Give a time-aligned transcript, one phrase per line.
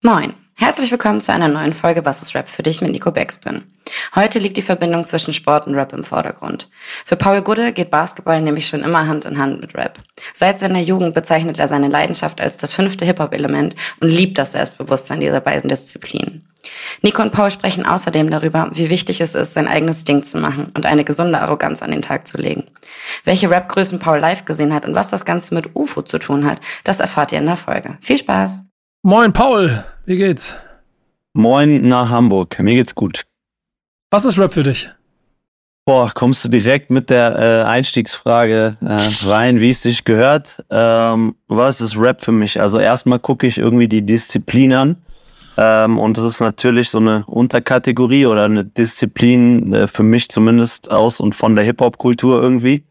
[0.00, 3.64] Moin, herzlich willkommen zu einer neuen Folge Was ist Rap für dich mit Nico Backspin.
[4.14, 6.70] Heute liegt die Verbindung zwischen Sport und Rap im Vordergrund.
[7.04, 9.98] Für Paul Gudde geht Basketball nämlich schon immer Hand in Hand mit Rap.
[10.34, 15.18] Seit seiner Jugend bezeichnet er seine Leidenschaft als das fünfte Hip-Hop-Element und liebt das Selbstbewusstsein
[15.18, 16.46] dieser beiden Disziplinen.
[17.02, 20.68] Nico und Paul sprechen außerdem darüber, wie wichtig es ist, sein eigenes Ding zu machen
[20.76, 22.62] und eine gesunde Arroganz an den Tag zu legen.
[23.24, 26.60] Welche Rap-Größen Paul live gesehen hat und was das Ganze mit UFO zu tun hat,
[26.84, 27.98] das erfahrt ihr in der Folge.
[28.00, 28.62] Viel Spaß!
[29.08, 29.82] Moin, Paul.
[30.04, 30.54] Wie geht's?
[31.32, 32.58] Moin nach Hamburg.
[32.58, 33.22] Mir geht's gut.
[34.10, 34.90] Was ist Rap für dich?
[35.86, 40.62] Boah, kommst du direkt mit der äh, Einstiegsfrage äh, rein, wie es dich gehört.
[40.68, 42.60] Ähm, was ist Rap für mich?
[42.60, 44.96] Also erstmal gucke ich irgendwie die Disziplin an.
[45.56, 50.90] Ähm, und das ist natürlich so eine Unterkategorie oder eine Disziplin äh, für mich zumindest
[50.90, 52.84] aus und von der Hip-Hop-Kultur irgendwie.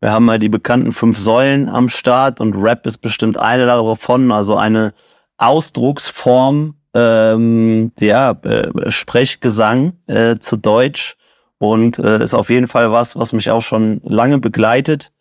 [0.00, 4.32] Wir haben mal die bekannten fünf Säulen am Start und Rap ist bestimmt eine davon,
[4.32, 4.94] also eine
[5.40, 11.16] Ausdrucksform, ähm, ja, äh, Sprechgesang äh, zu Deutsch
[11.58, 15.12] und äh, ist auf jeden Fall was, was mich auch schon lange begleitet.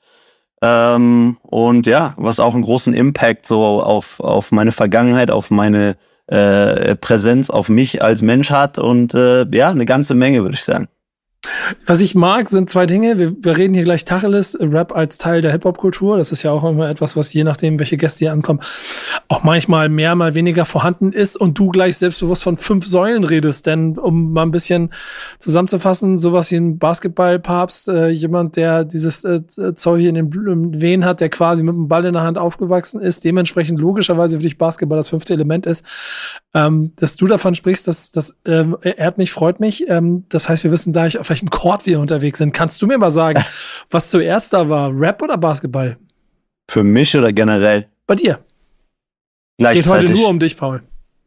[0.62, 5.96] Ähm, und ja, was auch einen großen Impact so auf, auf meine Vergangenheit, auf meine
[6.28, 10.64] äh, Präsenz, auf mich als Mensch hat und äh, ja, eine ganze Menge, würde ich
[10.64, 10.90] sagen.
[11.86, 13.20] Was ich mag, sind zwei Dinge.
[13.20, 16.18] Wir, wir reden hier gleich Tacheles, Rap als Teil der Hip-Hop-Kultur.
[16.18, 18.60] Das ist ja auch immer etwas, was je nachdem, welche Gäste hier ankommen,
[19.28, 23.68] auch manchmal mehr, mal weniger vorhanden ist und du gleich selbstbewusst von fünf Säulen redest.
[23.68, 24.92] Denn um mal ein bisschen
[25.40, 29.42] zusammenzufassen, sowas wie ein Basketballpapst, äh, jemand, der dieses äh,
[29.76, 33.02] Zeug hier in den Wehen hat, der quasi mit dem Ball in der Hand aufgewachsen
[33.02, 35.86] ist, dementsprechend logischerweise für dich Basketball das fünfte Element ist.
[36.54, 39.88] Ähm, dass du davon sprichst, das, das ähm, ehrt mich, freut mich.
[39.88, 42.54] Ähm, das heißt, wir wissen gleich, auf welchem Chord wir unterwegs sind.
[42.54, 43.44] Kannst du mir mal sagen,
[43.90, 44.92] was zuerst da war?
[44.94, 45.98] Rap oder Basketball?
[46.70, 47.88] Für mich oder generell?
[48.06, 48.40] Bei dir.
[49.58, 50.82] Geht heute nur um dich, Paul.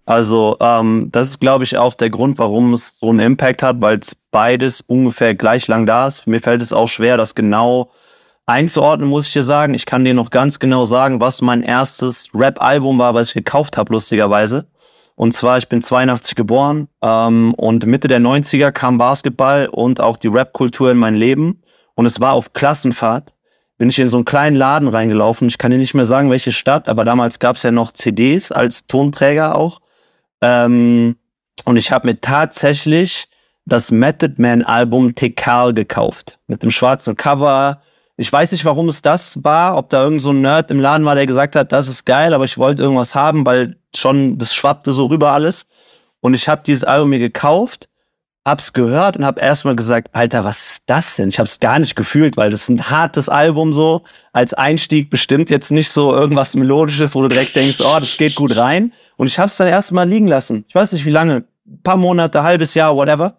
[0.04, 3.80] Also, ähm, das ist, glaube ich, auch der Grund, warum es so einen Impact hat,
[3.80, 6.26] weil es beides ungefähr gleich lang da ist.
[6.26, 7.90] Mir fällt es auch schwer, das genau
[8.46, 9.74] einzuordnen, muss ich dir sagen.
[9.74, 13.76] Ich kann dir noch ganz genau sagen, was mein erstes Rap-Album war, was ich gekauft
[13.76, 14.66] habe, lustigerweise.
[15.14, 20.16] Und zwar, ich bin 82 geboren ähm, und Mitte der 90er kam Basketball und auch
[20.16, 21.62] die Rap-Kultur in mein Leben.
[21.94, 23.34] Und es war auf Klassenfahrt.
[23.78, 25.48] Bin ich in so einen kleinen Laden reingelaufen.
[25.48, 28.52] Ich kann dir nicht mehr sagen, welche Stadt, aber damals gab es ja noch CDs
[28.52, 29.80] als Tonträger auch.
[30.40, 31.16] Ähm,
[31.64, 33.28] und ich habe mir tatsächlich
[33.64, 36.38] das Method Man Album Tekal gekauft.
[36.46, 37.82] Mit dem schwarzen Cover,
[38.22, 41.04] ich weiß nicht, warum es das war, ob da irgend so ein Nerd im Laden
[41.04, 44.54] war, der gesagt hat, das ist geil, aber ich wollte irgendwas haben, weil schon, das
[44.54, 45.66] schwappte so rüber alles.
[46.20, 47.88] Und ich habe dieses Album mir gekauft,
[48.44, 51.28] hab's gehört und hab erstmal gesagt, Alter, was ist das denn?
[51.28, 54.02] Ich hab's gar nicht gefühlt, weil das ist ein hartes Album so.
[54.32, 58.34] Als Einstieg bestimmt jetzt nicht so irgendwas Melodisches, wo du direkt denkst, oh, das geht
[58.34, 58.92] gut rein.
[59.16, 60.64] Und ich hab's dann erstmal liegen lassen.
[60.68, 63.36] Ich weiß nicht wie lange, ein paar Monate, halbes Jahr, whatever.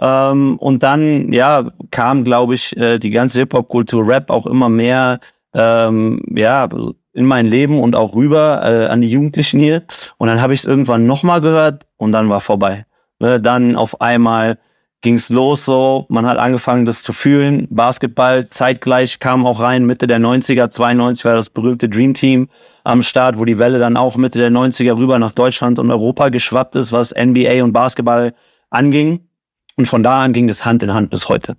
[0.00, 5.20] Ähm, und dann, ja, kam, glaube ich, äh, die ganze Hip-Hop-Kultur, Rap auch immer mehr,
[5.54, 6.68] ähm, ja,
[7.12, 9.82] in mein Leben und auch rüber äh, an die Jugendlichen hier.
[10.16, 12.86] Und dann habe ich es irgendwann nochmal gehört und dann war vorbei.
[13.20, 14.58] Ne, dann auf einmal
[15.02, 17.66] ging's los so, man hat angefangen, das zu fühlen.
[17.70, 22.48] Basketball zeitgleich kam auch rein, Mitte der 90er, 92 war das berühmte Dream Team
[22.84, 26.28] am Start, wo die Welle dann auch Mitte der 90er rüber nach Deutschland und Europa
[26.30, 28.32] geschwappt ist, was NBA und Basketball
[28.70, 29.20] anging.
[29.76, 31.56] Und von da an ging das Hand in Hand bis heute.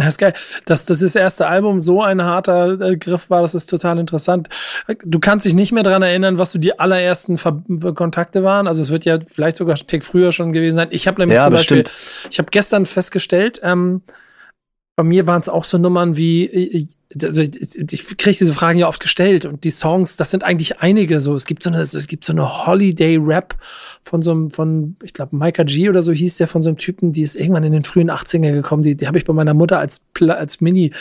[0.00, 0.32] Das ist geil.
[0.64, 4.48] Dass das, das erste Album so ein harter äh, Griff war, das ist total interessant.
[5.04, 7.62] Du kannst dich nicht mehr dran erinnern, was so die allerersten Ver
[7.94, 8.66] Kontakte waren.
[8.66, 10.88] Also es wird ja vielleicht sogar ein Tick früher schon gewesen sein.
[10.90, 11.84] Ich habe nämlich ja, zum Beispiel,
[12.30, 14.02] ich habe gestern festgestellt, ähm,
[14.96, 16.88] bei mir waren es auch so Nummern wie, äh,
[17.24, 20.78] also ich, ich kriege diese Fragen ja oft gestellt und die Songs, das sind eigentlich
[20.78, 21.34] einige so.
[21.34, 23.56] Es gibt so eine, es gibt so eine Holiday-Rap
[24.04, 26.78] von so einem, von, ich glaube, Micah G oder so hieß der von so einem
[26.78, 28.82] Typen, die ist irgendwann in den frühen 80er gekommen.
[28.82, 30.92] Die, die habe ich bei meiner Mutter als, als Mini,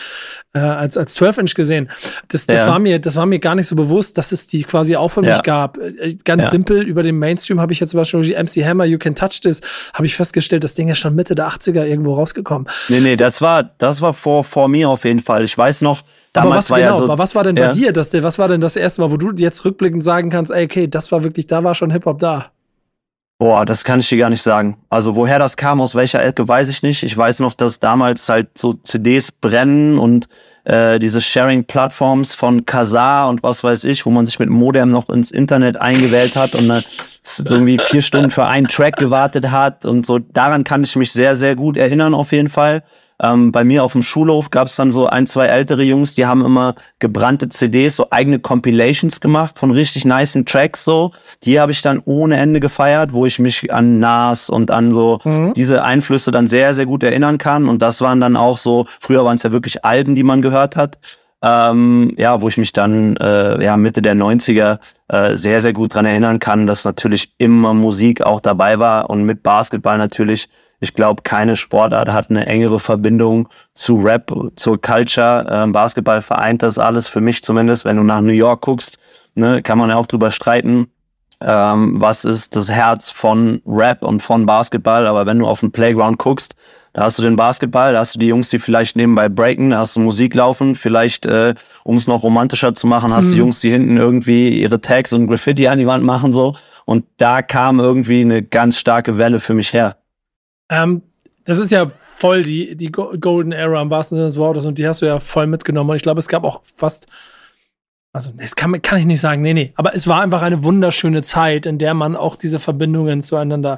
[0.54, 1.90] äh, als, als 12-Inch gesehen.
[2.28, 2.68] Das, das Ja.
[2.68, 5.22] war mir, das war mir gar nicht so bewusst, dass es die quasi auch für
[5.22, 5.42] mich Ja.
[5.42, 5.78] gab.
[5.78, 6.50] Äh, Ganz Ja.
[6.50, 9.40] simpel, über den Mainstream habe ich jetzt zum Beispiel die MC Hammer, You Can Touch
[9.42, 9.62] This,
[9.94, 12.68] habe ich festgestellt, das Ding ist schon Mitte der 80er irgendwo rausgekommen.
[12.90, 15.44] Nee, nee, das war, das war vor, vor mir auf jeden Fall.
[15.46, 15.99] Ich weiß noch,
[16.34, 17.04] Aber damals was war genau, ja so.
[17.06, 17.72] aber was war denn bei Ja.
[17.72, 17.94] dir?
[17.94, 20.88] Das, was war denn das erste Mal, wo du jetzt rückblickend sagen kannst, ey, okay,
[20.88, 22.52] das war wirklich, da war schon Hip-Hop da.
[23.42, 24.78] Boah, das kann ich dir gar nicht sagen.
[24.90, 27.04] Also woher das kam, aus welcher Ecke, weiß ich nicht.
[27.04, 30.28] Ich weiß noch, dass damals halt so CDs brennen und
[30.66, 35.10] äh, diese Sharing-Plattforms von Kazaa und was weiß ich, wo man sich mit Modem noch
[35.10, 39.86] ins Internet eingewählt hat und dann so irgendwie vier Stunden für einen Track gewartet hat
[39.86, 40.20] und so.
[40.20, 42.84] Daran kann ich mich sehr, sehr gut erinnern auf jeden Fall.
[43.22, 46.26] Ähm, bei mir auf dem Schulhof gab es dann so ein, zwei ältere Jungs, die
[46.26, 51.12] haben immer gebrannte CDs, so eigene Compilations gemacht von richtig niceen Tracks so.
[51.44, 55.20] Die habe ich dann ohne Ende gefeiert, wo ich mich an Nas und an so
[55.26, 55.54] mhm.
[55.54, 57.68] diese Einflüsse dann sehr, sehr gut erinnern kann.
[57.68, 60.78] Und das waren dann auch so, früher waren es ja wirklich Alben, die man gehört
[60.78, 60.98] hat.
[61.42, 65.94] Ähm, ja, wo ich mich dann äh, ja Mitte der 90er äh, sehr, sehr gut
[65.94, 70.50] dran erinnern kann, dass natürlich immer Musik auch dabei war und mit Basketball natürlich.
[70.82, 75.46] Ich glaube, keine Sportart hat eine engere Verbindung zu Rap, zur Culture.
[75.50, 77.86] Ähm, Basketball vereint das alles für mich zumindest.
[77.86, 78.98] Wenn du nach New York guckst,
[79.36, 80.88] ne, kann man ja auch drüber streiten,
[81.42, 85.08] ähm, was ist das Herz von Rap und von Basketball.
[85.08, 86.56] Aber wenn du auf den Playground guckst,
[87.00, 89.78] da hast du den Basketball, da hast du die Jungs, die vielleicht nebenbei breaken, da
[89.78, 91.54] hast du Musik laufen, vielleicht, äh,
[91.86, 93.40] um es noch romantischer zu machen, hast du mhm.
[93.40, 96.58] Jungs, die hinten irgendwie ihre Tags und Graffiti an die Wand machen so.
[96.84, 99.96] Und da kam irgendwie eine ganz starke Welle für mich her.
[100.68, 101.02] Ähm,
[101.46, 104.86] das ist ja voll die, die Golden Era am wahrsten Sinne des Wortes und die
[104.86, 105.92] hast du ja voll mitgenommen.
[105.92, 107.08] Und ich glaube, es gab auch fast
[108.12, 109.72] also, das kann, kann ich nicht sagen, nee, nee.
[109.76, 113.78] Aber es war einfach eine wunderschöne Zeit, in der man auch diese Verbindungen zueinander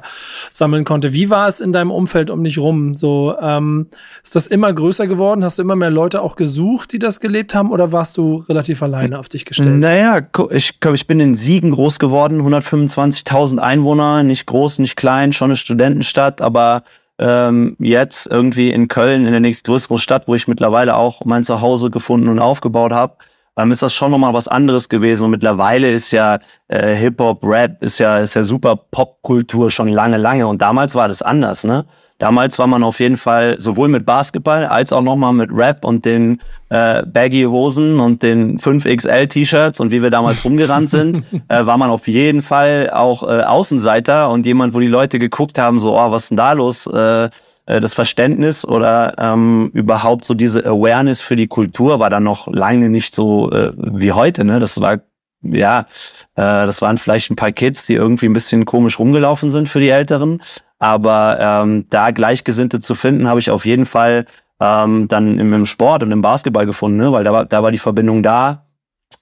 [0.50, 1.12] sammeln konnte.
[1.12, 2.94] Wie war es in deinem Umfeld um dich rum?
[2.94, 3.88] So, ähm,
[4.24, 5.44] ist das immer größer geworden?
[5.44, 8.82] Hast du immer mehr Leute auch gesucht, die das gelebt haben, oder warst du relativ
[8.82, 9.78] alleine auf dich gestellt?
[9.78, 15.50] Naja, ich ich bin in Siegen groß geworden, 125.000 Einwohner, nicht groß, nicht klein, schon
[15.50, 16.84] eine Studentenstadt, aber
[17.18, 21.90] ähm, jetzt irgendwie in Köln, in der nächstgrößeren Stadt, wo ich mittlerweile auch mein Zuhause
[21.90, 23.16] gefunden und aufgebaut habe
[23.56, 25.24] ähm, ist das schon nochmal was anderes gewesen.
[25.24, 26.38] Und mittlerweile ist ja
[26.68, 30.46] äh, Hip-Hop, Rap, ist ja, ist ja super Popkultur schon lange, lange.
[30.46, 31.84] Und damals war das anders, ne?
[32.18, 36.04] Damals war man auf jeden Fall sowohl mit Basketball als auch nochmal mit Rap und
[36.04, 41.66] den äh, Baggy Hosen und den 5XL T-Shirts und wie wir damals rumgerannt sind, äh,
[41.66, 45.80] war man auf jeden Fall auch äh, Außenseiter und jemand, wo die Leute geguckt haben,
[45.80, 46.86] so, oh, was ist denn da los?
[46.86, 47.28] Äh,
[47.66, 52.48] äh, das Verständnis oder ähm, überhaupt so diese Awareness für die Kultur war dann noch
[52.48, 54.44] lange nicht so äh, wie heute.
[54.44, 54.58] Ne?
[54.58, 55.00] Das war
[55.42, 59.68] ja, äh, das waren vielleicht ein paar Kids, die irgendwie ein bisschen komisch rumgelaufen sind
[59.68, 60.40] für die Älteren.
[60.78, 64.24] Aber ähm, da Gleichgesinnte zu finden, habe ich auf jeden Fall
[64.60, 67.12] ähm, dann im, im Sport und im Basketball gefunden, ne?
[67.12, 68.66] weil da war, da war die Verbindung da.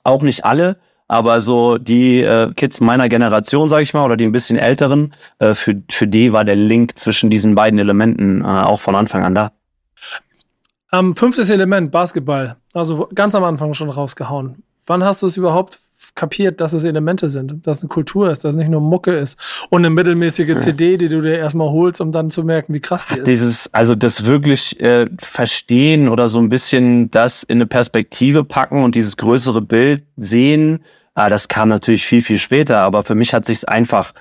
[0.04, 0.78] Auch nicht alle,
[1.10, 5.12] aber so die äh, Kids meiner Generation, sage ich mal, oder die ein bisschen älteren,
[5.40, 9.24] äh, für, für die war der Link zwischen diesen beiden Elementen äh, auch von Anfang
[9.24, 9.50] an da.
[10.92, 12.56] Ähm, fünftes Element, Basketball.
[12.74, 14.62] Also ganz am Anfang schon rausgehauen.
[14.86, 15.80] Wann hast du es überhaupt
[16.14, 19.12] kapiert, dass es Elemente sind, dass es eine Kultur ist, dass es nicht nur Mucke
[19.12, 19.38] ist
[19.70, 20.58] und eine mittelmäßige.
[20.58, 23.26] CD, die du dir erstmal holst, um dann zu merken, wie krass die ist.
[23.26, 28.82] Dieses, also das wirklich äh, verstehen oder so ein bisschen das in eine Perspektive packen
[28.82, 30.80] und dieses größere Bild sehen,
[31.14, 34.14] Ah, das kam natürlich viel, viel später, aber für mich hat sich's einfach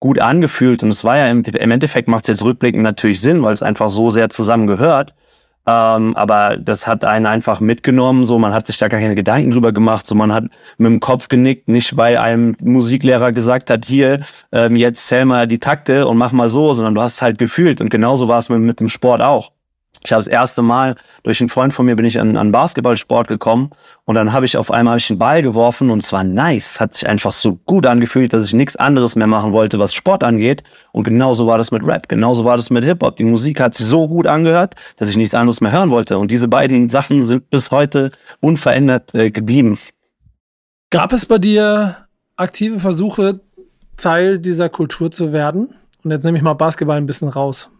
[0.00, 3.42] gut angefühlt und es war ja im, im Endeffekt macht es jetzt rückblickend natürlich Sinn,
[3.42, 5.14] weil es einfach so sehr zusammengehört.
[5.70, 9.52] Ähm, aber das hat einen einfach mitgenommen, so man hat sich da gar keine Gedanken
[9.52, 10.44] drüber gemacht, so man hat
[10.78, 14.20] mit dem Kopf genickt, nicht weil einem Musiklehrer gesagt hat, hier,
[14.50, 17.38] ähm, jetzt zähl mal die Takte und mach mal so, sondern du hast es halt
[17.38, 17.80] gefühlt.
[17.80, 19.52] Und genauso war es mit, mit dem Sport auch
[20.02, 23.28] ich habe das erste Mal durch einen Freund von mir bin ich an, an Basketballsport
[23.28, 23.70] gekommen
[24.04, 26.94] und dann habe ich auf einmal ich einen Ball geworfen und es war nice, hat
[26.94, 30.62] sich einfach so gut angefühlt, dass ich nichts anderes mehr machen wollte, was Sport angeht
[30.92, 33.16] und genauso war das mit Rap, genauso war das mit Hip Hop.
[33.16, 36.30] Die Musik hat sich so gut angehört, dass ich nichts anderes mehr hören wollte und
[36.30, 38.10] diese beiden Sachen sind bis heute
[38.40, 39.78] unverändert äh, geblieben.
[40.90, 41.96] Gab es bei dir
[42.36, 43.40] aktive Versuche
[43.96, 45.74] Teil dieser Kultur zu werden?
[46.02, 47.70] Und jetzt nehme ich mal Basketball ein bisschen raus.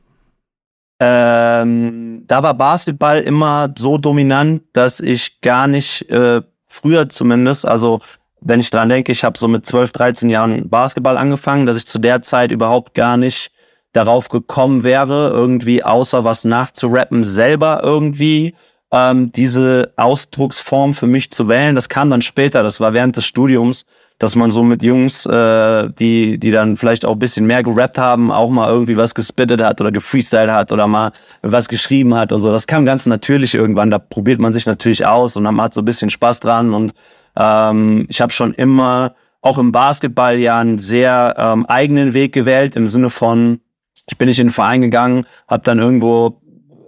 [1.01, 8.01] Ähm, da war Basketball immer so dominant, dass ich gar nicht, äh, früher zumindest, also
[8.43, 11.87] wenn ich dran denke, ich habe so mit 12, 13 Jahren Basketball angefangen, dass ich
[11.87, 13.51] zu der Zeit überhaupt gar nicht
[13.93, 18.55] darauf gekommen wäre, irgendwie außer was nachzurappen, selber irgendwie
[18.93, 21.75] ähm, diese Ausdrucksform für mich zu wählen.
[21.75, 23.85] Das kam dann später, das war während des Studiums,
[24.19, 27.99] dass man so mit Jungs, äh, die, die dann vielleicht auch ein bisschen mehr gerappt
[27.99, 32.33] haben, auch mal irgendwie was gespittet hat oder gefreestylt hat oder mal was geschrieben hat
[32.33, 32.53] und so.
[32.53, 33.91] Das kam ganz natürlich irgendwann.
[33.91, 36.75] Da probiert man sich natürlich aus und man hat so ein bisschen Spaß dran.
[36.75, 36.93] Und
[37.37, 42.77] ähm, ich habe schon immer auch im Basketball ja einen sehr ähm, eigenen Weg gewählt,
[42.77, 43.61] im Sinne von,
[44.07, 46.41] ich bin nicht in den Verein gegangen, habe dann irgendwo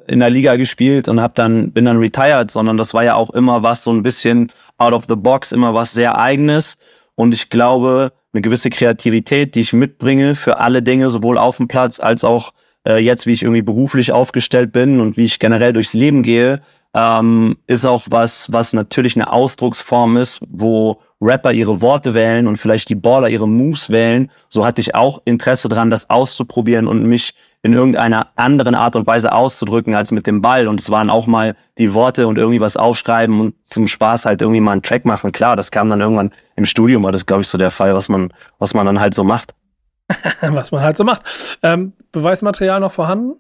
[0.07, 3.31] in der Liga gespielt und hab dann bin dann retired, sondern das war ja auch
[3.31, 6.79] immer was so ein bisschen out of the box, immer was sehr eigenes
[7.15, 11.69] und ich glaube, eine gewisse Kreativität, die ich mitbringe für alle Dinge, sowohl auf dem
[11.69, 12.53] Platz als auch
[12.87, 16.61] äh, jetzt, wie ich irgendwie beruflich aufgestellt bin und wie ich generell durchs Leben gehe,
[16.95, 22.57] ähm, ist auch was, was natürlich eine Ausdrucksform ist, wo Rapper ihre Worte wählen und
[22.57, 24.31] vielleicht die Baller ihre Moves wählen.
[24.49, 29.07] So hatte ich auch Interesse dran, das auszuprobieren und mich in irgendeiner anderen Art und
[29.07, 30.67] Weise auszudrücken als mit dem Ball.
[30.67, 34.43] Und es waren auch mal die Worte und irgendwie was aufschreiben und zum Spaß halt
[34.43, 35.31] irgendwie mal einen Track machen.
[35.31, 38.09] Klar, das kam dann irgendwann im Studium, war das, glaube ich, so der Fall, was
[38.09, 39.55] man, was man dann halt so macht.
[40.41, 41.23] was man halt so macht.
[41.63, 43.35] Ähm, Beweismaterial noch vorhanden?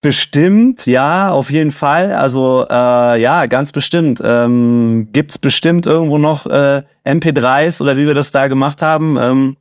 [0.00, 2.12] Bestimmt, ja, auf jeden Fall.
[2.12, 4.20] Also äh, ja, ganz bestimmt.
[4.22, 9.16] Ähm, gibt's bestimmt irgendwo noch äh, MP3s oder wie wir das da gemacht haben.
[9.20, 9.56] Ähm,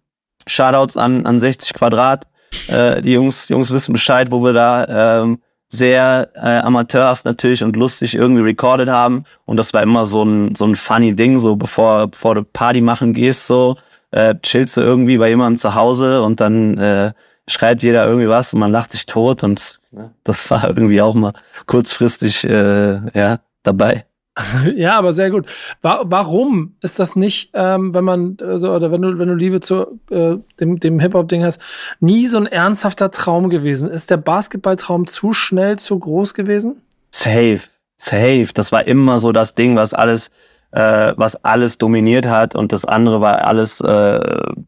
[0.46, 2.28] Shoutouts an, an 60 Quadrat.
[2.68, 5.40] Äh, die Jungs, Jungs wissen Bescheid, wo wir da ähm,
[5.70, 9.24] sehr äh, amateurhaft natürlich und lustig irgendwie recorded haben.
[9.46, 12.82] Und das war immer so ein, so ein funny Ding, so bevor, bevor du Party
[12.82, 13.76] machen gehst, so
[14.12, 17.12] äh, chillst du irgendwie bei jemandem zu Hause und dann äh,
[17.48, 21.14] schreibt jeder irgendwie was und man lacht sich tot und ne, das war irgendwie auch
[21.14, 21.34] mal
[21.66, 24.06] kurzfristig äh, ja dabei.
[24.76, 25.46] Ja, aber sehr gut.
[25.82, 30.00] Warum ist das nicht, ähm, wenn man, also, oder wenn du, wenn du Liebe zu
[30.10, 31.62] äh, dem, dem Hip-Hop-Ding hast,
[32.00, 33.90] nie so ein ernsthafter Traum gewesen?
[33.90, 36.82] Ist der Basketballtraum zu schnell, zu groß gewesen?
[37.12, 37.62] Safe,
[37.98, 38.50] safe.
[38.54, 40.30] Das war immer so das Ding, was alles,
[40.72, 44.20] äh, was alles dominiert hat und das andere war alles äh,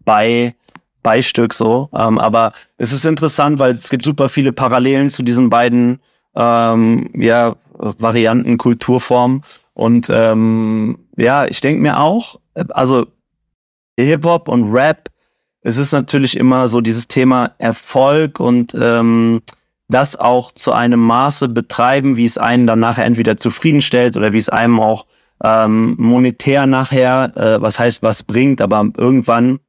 [0.04, 0.56] bei
[1.04, 1.90] Beistück so.
[1.94, 6.00] Ähm, aber es ist interessant, weil es gibt super viele Parallelen zu diesen beiden
[6.40, 9.44] ähm, ja, Varianten, Kulturformen.
[9.74, 13.06] Und ähm, ja, ich denke mir auch, also
[14.00, 15.10] Hip-Hop und Rap,
[15.62, 19.42] es ist natürlich immer so dieses Thema Erfolg und ähm,
[19.90, 24.38] das auch zu einem Maße betreiben, wie es einen dann nachher entweder zufriedenstellt oder wie
[24.38, 25.06] es einem auch
[25.44, 29.60] ähm, monetär nachher, äh, was heißt, was bringt, aber irgendwann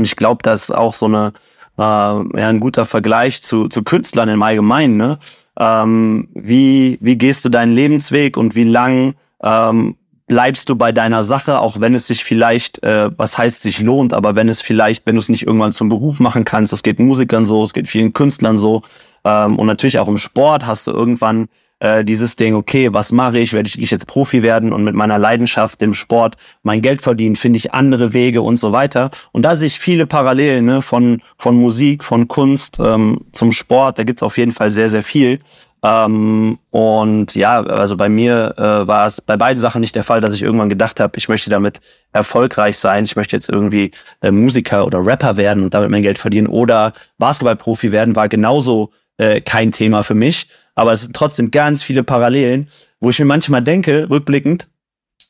[0.00, 1.34] und ich glaube, das ist auch so eine,
[1.76, 4.96] äh, ja, ein guter Vergleich zu, zu Künstlern im Allgemeinen.
[4.96, 5.18] Ne?
[5.60, 9.94] Ähm, wie, wie gehst du deinen Lebensweg und wie lang ähm,
[10.26, 14.14] bleibst du bei deiner Sache, auch wenn es sich vielleicht, äh, was heißt sich lohnt,
[14.14, 16.98] aber wenn es vielleicht, wenn du es nicht irgendwann zum Beruf machen kannst, das geht
[16.98, 18.82] Musikern so, es geht vielen Künstlern so
[19.24, 21.48] ähm, und natürlich auch im Sport hast du irgendwann
[21.80, 23.52] äh, dieses Ding, okay, was mache ich?
[23.52, 27.36] Werde ich jetzt Profi werden und mit meiner Leidenschaft, dem Sport, mein Geld verdienen?
[27.36, 29.10] Finde ich andere Wege und so weiter.
[29.32, 33.98] Und da sehe ich viele Parallelen ne, von, von Musik, von Kunst ähm, zum Sport.
[33.98, 35.40] Da gibt's auf jeden Fall sehr, sehr viel.
[35.82, 40.20] Ähm, und ja, also bei mir äh, war es bei beiden Sachen nicht der Fall,
[40.20, 41.80] dass ich irgendwann gedacht habe, ich möchte damit
[42.12, 46.18] erfolgreich sein, ich möchte jetzt irgendwie äh, Musiker oder Rapper werden und damit mein Geld
[46.18, 51.50] verdienen oder Basketballprofi werden, war genauso äh, kein Thema für mich aber es sind trotzdem
[51.50, 52.68] ganz viele Parallelen,
[53.00, 54.68] wo ich mir manchmal denke, rückblickend,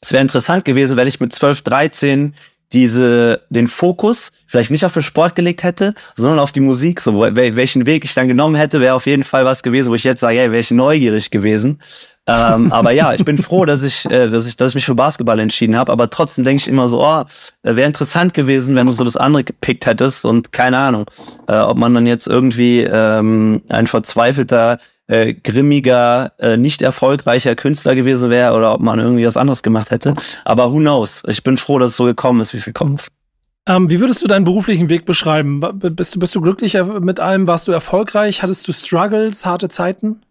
[0.01, 2.35] es wäre interessant gewesen, wenn ich mit 12, 13
[2.73, 7.01] diese, den Fokus vielleicht nicht auf den Sport gelegt hätte, sondern auf die Musik.
[7.01, 10.05] So, welchen Weg ich dann genommen hätte, wäre auf jeden Fall was gewesen, wo ich
[10.05, 11.81] jetzt sage, hey, wäre ich neugierig gewesen.
[12.29, 14.95] ähm, aber ja, ich bin froh, dass ich, äh, dass ich, dass ich mich für
[14.95, 15.91] Basketball entschieden habe.
[15.91, 17.25] Aber trotzdem denke ich immer so, oh,
[17.65, 21.11] wäre interessant gewesen, wenn du so das andere gepickt hättest und keine Ahnung,
[21.49, 24.79] äh, ob man dann jetzt irgendwie ähm, ein verzweifelter
[25.11, 29.91] äh, grimmiger, äh, nicht erfolgreicher Künstler gewesen wäre oder ob man irgendwie was anderes gemacht
[29.91, 30.15] hätte.
[30.45, 31.23] Aber who knows?
[31.27, 33.09] Ich bin froh, dass es so gekommen ist, wie es gekommen ist.
[33.67, 35.61] Ähm, wie würdest du deinen beruflichen Weg beschreiben?
[35.61, 37.47] Bist du, bist du glücklich mit allem?
[37.47, 38.43] Warst du erfolgreich?
[38.43, 40.23] Hattest du Struggles, harte Zeiten?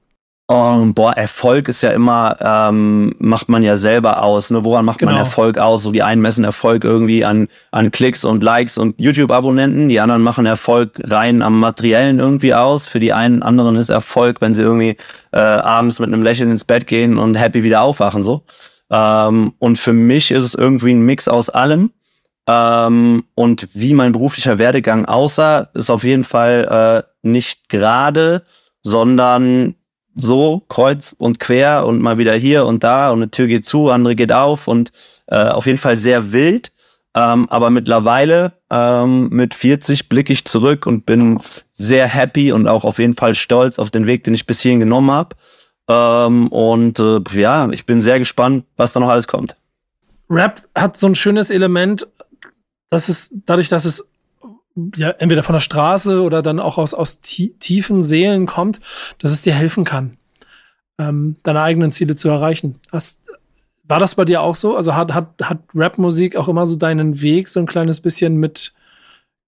[0.52, 4.50] Um, boah, Erfolg ist ja immer, ähm, macht man ja selber aus.
[4.50, 4.66] Ne?
[4.66, 5.12] Woran macht genau.
[5.12, 5.84] man Erfolg aus?
[5.84, 9.90] So die einen messen Erfolg irgendwie an, an Klicks und Likes und YouTube-Abonnenten.
[9.90, 12.88] Die anderen machen Erfolg rein am Materiellen irgendwie aus.
[12.88, 14.98] Für die einen anderen ist Erfolg, wenn sie irgendwie
[15.34, 18.24] äh, abends mit einem Lächeln ins Bett gehen und happy wieder aufwachen.
[18.24, 18.42] so.
[18.90, 21.92] Ähm, und für mich ist es irgendwie ein Mix aus allem.
[22.48, 28.42] Ähm, und wie mein beruflicher Werdegang aussah, ist auf jeden Fall äh, nicht gerade,
[28.82, 29.76] sondern
[30.16, 33.90] so kreuz und quer und mal wieder hier und da und eine Tür geht zu,
[33.90, 34.92] andere geht auf und
[35.28, 36.72] äh, auf jeden Fall sehr wild.
[37.16, 41.40] Ähm, aber mittlerweile ähm, mit 40 blicke ich zurück und bin
[41.72, 44.80] sehr happy und auch auf jeden Fall stolz auf den Weg, den ich bis hierhin
[44.80, 45.36] genommen habe.
[45.90, 49.58] Ähm, und äh, ja, ich bin sehr gespannt, was da noch alles kommt.
[50.30, 52.08] Rap hat so ein schönes Element,
[52.92, 54.09] dass es dadurch, dass es
[54.96, 58.80] ja, entweder von der Straße oder dann auch aus, aus tiefen Seelen kommt,
[59.20, 60.18] dass es dir helfen kann,
[60.98, 62.80] ähm, deine eigenen Ziele zu erreichen.
[62.92, 63.30] Hast,
[63.84, 64.76] war das bei dir auch so?
[64.76, 68.74] Also hat, hat, hat Rap-Musik auch immer so deinen Weg so ein kleines bisschen mit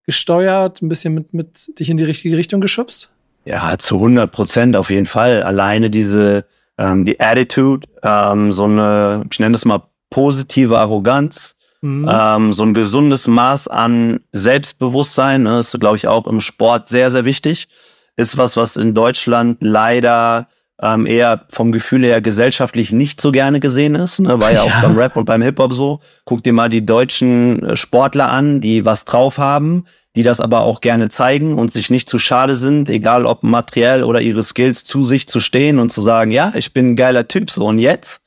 [0.05, 3.11] gesteuert, ein bisschen mit, mit dich in die richtige Richtung geschubst?
[3.45, 5.43] Ja, zu 100 Prozent auf jeden Fall.
[5.43, 6.45] Alleine diese,
[6.77, 12.07] ähm, die Attitude, ähm, so eine, ich nenne das mal positive Arroganz, Mhm.
[12.09, 17.11] Ähm, so ein gesundes Maß an Selbstbewusstsein ne, ist, glaube ich, auch im Sport sehr,
[17.11, 17.67] sehr wichtig.
[18.15, 20.47] Ist was, was in Deutschland leider
[20.81, 24.19] ähm, eher vom Gefühl her gesellschaftlich nicht so gerne gesehen ist.
[24.19, 24.39] Ne?
[24.39, 25.99] War ja, ja, auch beim Rap und beim Hip-Hop so.
[26.25, 29.85] Guck dir mal die deutschen äh, Sportler an, die was drauf haben,
[30.15, 34.03] die das aber auch gerne zeigen und sich nicht zu schade sind, egal ob materiell
[34.03, 37.27] oder ihre Skills zu sich zu stehen und zu sagen, ja, ich bin ein geiler
[37.27, 38.21] Typ so und jetzt.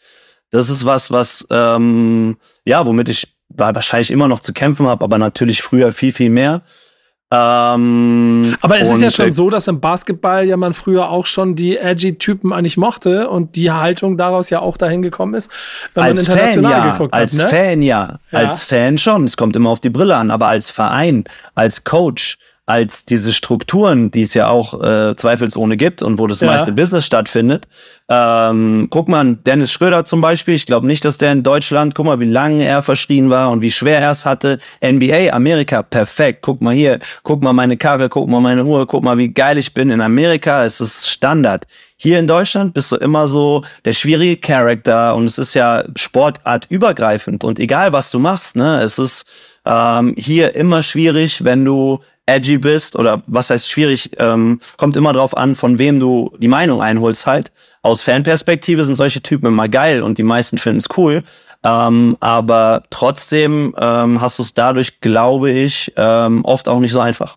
[0.51, 5.19] Das ist was, was ähm, ja, womit ich wahrscheinlich immer noch zu kämpfen habe, aber
[5.19, 6.63] natürlich früher viel, viel mehr.
[7.35, 11.57] Ähm, Aber es ist ja schon so, dass im Basketball ja man früher auch schon
[11.57, 15.51] die edgy Typen eigentlich mochte und die Haltung daraus ja auch dahin gekommen ist,
[15.95, 16.93] wenn man international Fan, ja.
[16.93, 17.43] geguckt als hat.
[17.43, 17.59] Als ne?
[17.59, 18.19] Fan ja.
[18.31, 19.25] ja, als Fan schon.
[19.25, 24.11] Es kommt immer auf die Brille an, aber als Verein, als Coach, als diese Strukturen,
[24.11, 26.47] die es ja auch äh, zweifelsohne gibt und wo das ja.
[26.47, 27.68] meiste Business stattfindet.
[28.09, 32.06] Ähm, guck mal, Dennis Schröder zum Beispiel, ich glaube nicht, dass der in Deutschland, guck
[32.06, 34.59] mal, wie lange er verschrien war und wie schwer er es hatte.
[34.83, 36.40] NBA, Amerika, perfekt.
[36.40, 39.59] Guck mal hier, guck mal meine Karre, guck mal meine Uhr, guck mal, wie geil
[39.59, 39.90] ich bin.
[39.90, 41.66] In Amerika ist es Standard.
[41.97, 46.66] Hier in Deutschland bist du immer so der schwierige Charakter und es ist ja Sportart
[46.71, 49.26] übergreifend und egal was du machst, ne, es ist
[49.64, 55.12] ähm, hier immer schwierig, wenn du edgy bist oder was heißt schwierig, ähm, kommt immer
[55.12, 57.52] drauf an, von wem du die Meinung einholst halt.
[57.83, 61.23] Aus Fanperspektive sind solche Typen immer geil und die meisten finden es cool.
[61.62, 67.00] Ähm, aber trotzdem ähm, hast du es dadurch, glaube ich, ähm, oft auch nicht so
[67.00, 67.37] einfach.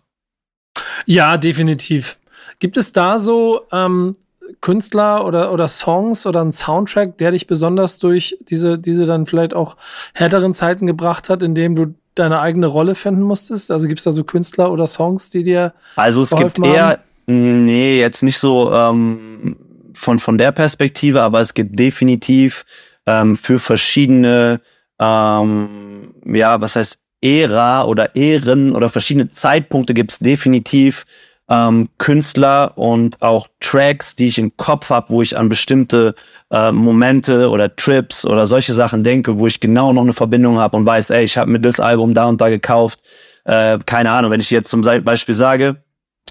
[1.06, 2.18] Ja, definitiv.
[2.58, 4.16] Gibt es da so ähm,
[4.60, 9.54] Künstler oder, oder Songs oder ein Soundtrack, der dich besonders durch diese, diese dann vielleicht
[9.54, 9.76] auch
[10.14, 13.70] härteren Zeiten gebracht hat, in dem du deine eigene Rolle finden musstest?
[13.70, 15.72] Also gibt es da so Künstler oder Songs, die dir.
[15.96, 16.72] Also es gibt haben?
[16.72, 19.56] eher, nee, jetzt nicht so ähm,
[19.94, 22.64] von, von der Perspektive, aber es gibt definitiv
[23.06, 24.60] ähm, für verschiedene,
[25.00, 31.04] ähm, ja, was heißt Ära oder Ehren oder verschiedene Zeitpunkte gibt es definitiv
[31.48, 36.14] ähm, Künstler und auch Tracks, die ich im Kopf habe, wo ich an bestimmte
[36.50, 40.76] äh, Momente oder Trips oder solche Sachen denke, wo ich genau noch eine Verbindung habe
[40.76, 43.00] und weiß, ey, ich habe mir das Album da und da gekauft.
[43.44, 45.76] Äh, keine Ahnung, wenn ich jetzt zum Beispiel sage,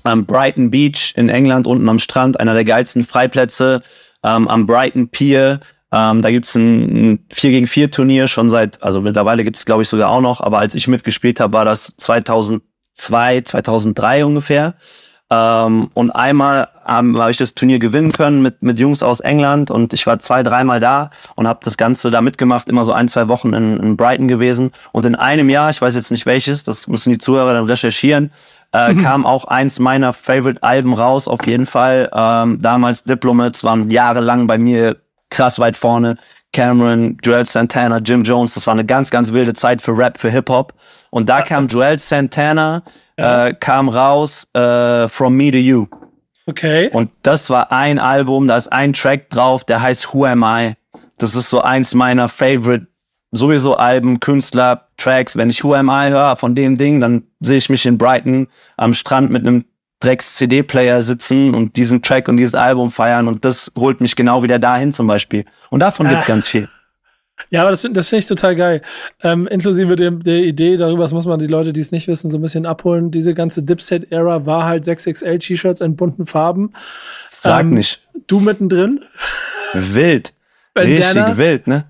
[0.05, 3.79] ähm, Brighton Beach in England unten am Strand, einer der geilsten Freiplätze,
[4.23, 5.59] ähm, am Brighton Pier.
[5.91, 9.83] Ähm, da gibt's ein, ein 4 gegen 4 Turnier schon seit, also mittlerweile gibt's glaube
[9.83, 14.75] ich sogar auch noch, aber als ich mitgespielt habe, war das 2002, 2003 ungefähr.
[15.29, 19.69] Ähm, und einmal ähm, habe ich das Turnier gewinnen können mit, mit Jungs aus England
[19.69, 23.09] und ich war zwei, dreimal da und habe das Ganze da mitgemacht, immer so ein,
[23.09, 24.71] zwei Wochen in, in Brighton gewesen.
[24.93, 28.31] Und in einem Jahr, ich weiß jetzt nicht welches, das müssen die Zuhörer dann recherchieren,
[28.71, 29.03] äh, mhm.
[29.03, 32.09] kam auch eins meiner Favorite-Alben raus, auf jeden Fall.
[32.13, 34.95] Ähm, damals Diplomats waren jahrelang bei mir
[35.29, 36.17] krass weit vorne.
[36.53, 40.29] Cameron, Joel Santana, Jim Jones, das war eine ganz, ganz wilde Zeit für Rap, für
[40.29, 40.73] Hip-Hop.
[41.09, 42.83] Und da kam Joel Santana
[43.17, 43.47] ja.
[43.47, 45.87] äh, kam raus äh, From Me to You.
[46.45, 46.89] Okay.
[46.91, 50.75] Und das war ein Album, da ist ein Track drauf, der heißt Who Am I?
[51.17, 52.87] Das ist so eins meiner Favorite
[53.31, 55.35] sowieso Alben, Künstler, Tracks.
[55.35, 58.47] Wenn ich Who Am I höre von dem Ding, dann sehe ich mich in Brighton
[58.77, 59.65] am Strand mit einem
[59.99, 64.59] Drecks-CD-Player sitzen und diesen Track und dieses Album feiern und das holt mich genau wieder
[64.59, 65.43] dahin zum Beispiel.
[65.69, 66.27] Und davon gibt's ah.
[66.27, 66.69] ganz viel.
[67.49, 68.81] Ja, aber das, finde ich total geil.
[69.23, 72.31] Ähm, inklusive der, der Idee darüber, das muss man die Leute, die es nicht wissen,
[72.31, 73.11] so ein bisschen abholen.
[73.11, 76.73] Diese ganze Dipset-Ära war halt 6XL-T-Shirts in bunten Farben.
[77.29, 78.01] Frag ähm, nicht.
[78.27, 79.01] Du mittendrin?
[79.73, 80.33] Wild.
[80.77, 81.89] Richtig wild, ne?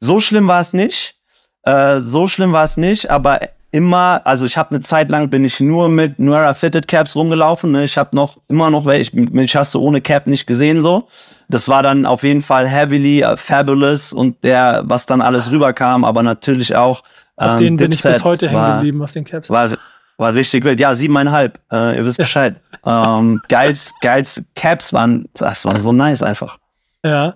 [0.00, 1.16] So schlimm war es nicht.
[1.62, 3.40] Äh, so schlimm war es nicht, aber
[3.76, 7.72] immer, also ich habe eine Zeit lang bin ich nur mit Nuera Fitted Caps rumgelaufen.
[7.72, 7.84] Ne?
[7.84, 11.08] Ich habe noch immer noch welche, mich hast du ohne Cap nicht gesehen so.
[11.50, 16.06] Das war dann auf jeden Fall heavily uh, fabulous und der, was dann alles rüberkam,
[16.06, 17.02] aber natürlich auch.
[17.36, 19.50] Auf ähm, den bin ich bis heute hängen geblieben, auf den Caps.
[19.50, 19.76] War,
[20.16, 20.80] war richtig wild.
[20.80, 21.60] Ja, siebeneinhalb.
[21.70, 22.56] Äh, ihr wisst Bescheid.
[22.86, 26.56] ähm, geils, geils Caps waren, das war so nice einfach.
[27.04, 27.34] Ja.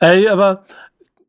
[0.00, 0.64] Ey, aber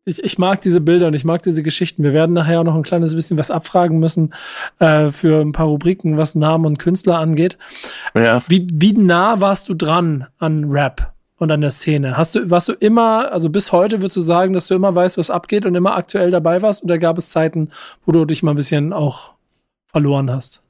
[0.06, 2.04] ich, ich mag diese Bilder und ich mag diese Geschichten.
[2.04, 4.34] Wir werden nachher auch noch ein kleines bisschen was abfragen müssen
[4.80, 7.58] äh, für ein paar Rubriken, was Namen und Künstler angeht.
[8.16, 8.42] Ja.
[8.48, 11.14] Wie, wie nah warst du dran an Rap?
[11.38, 12.16] und an der Szene.
[12.16, 15.18] Hast du, warst du immer, also bis heute würdest du sagen, dass du immer weißt,
[15.18, 16.84] was abgeht und immer aktuell dabei warst?
[16.84, 17.70] Oder gab es Zeiten,
[18.06, 19.34] wo du dich mal ein bisschen auch
[19.88, 20.62] verloren hast?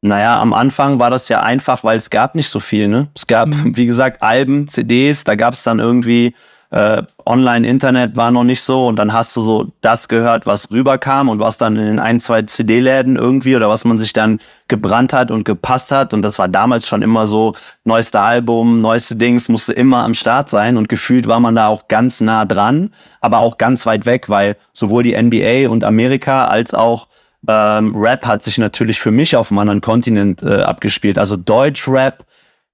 [0.00, 3.08] Naja, am Anfang war das ja einfach, weil es gab nicht so viel, ne?
[3.14, 3.76] Es gab, mhm.
[3.76, 6.34] wie gesagt, Alben, CDs, da gab es dann irgendwie
[6.72, 11.28] äh, Online-Internet war noch nicht so und dann hast du so das gehört, was rüberkam
[11.28, 15.12] und was dann in den ein, zwei CD-Läden irgendwie oder was man sich dann gebrannt
[15.12, 17.54] hat und gepasst hat und das war damals schon immer so,
[17.84, 21.88] neueste Album, neueste Dings, musste immer am Start sein und gefühlt war man da auch
[21.88, 26.72] ganz nah dran, aber auch ganz weit weg, weil sowohl die NBA und Amerika als
[26.72, 27.06] auch
[27.46, 31.18] ähm, Rap hat sich natürlich für mich auf einem anderen Kontinent äh, abgespielt.
[31.18, 32.24] Also Deutsch-Rap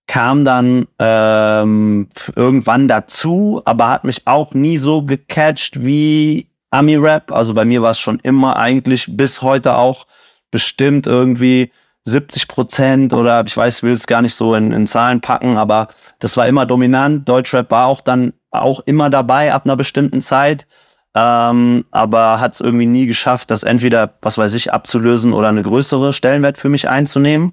[0.08, 7.30] kam dann ähm, irgendwann dazu, aber hat mich auch nie so gecatcht wie Ami-Rap.
[7.30, 10.06] Also bei mir war es schon immer eigentlich bis heute auch
[10.50, 11.70] bestimmt irgendwie
[12.04, 15.88] 70 Prozent oder ich weiß, will es gar nicht so in, in Zahlen packen, aber
[16.20, 17.28] das war immer dominant.
[17.28, 20.66] Deutschrap war auch dann auch immer dabei ab einer bestimmten Zeit,
[21.14, 25.62] ähm, aber hat es irgendwie nie geschafft, das entweder, was weiß ich, abzulösen oder eine
[25.62, 27.52] größere Stellenwert für mich einzunehmen.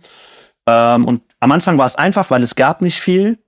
[0.68, 3.40] Ähm, und am Anfang war es einfach, weil es gab nicht viel.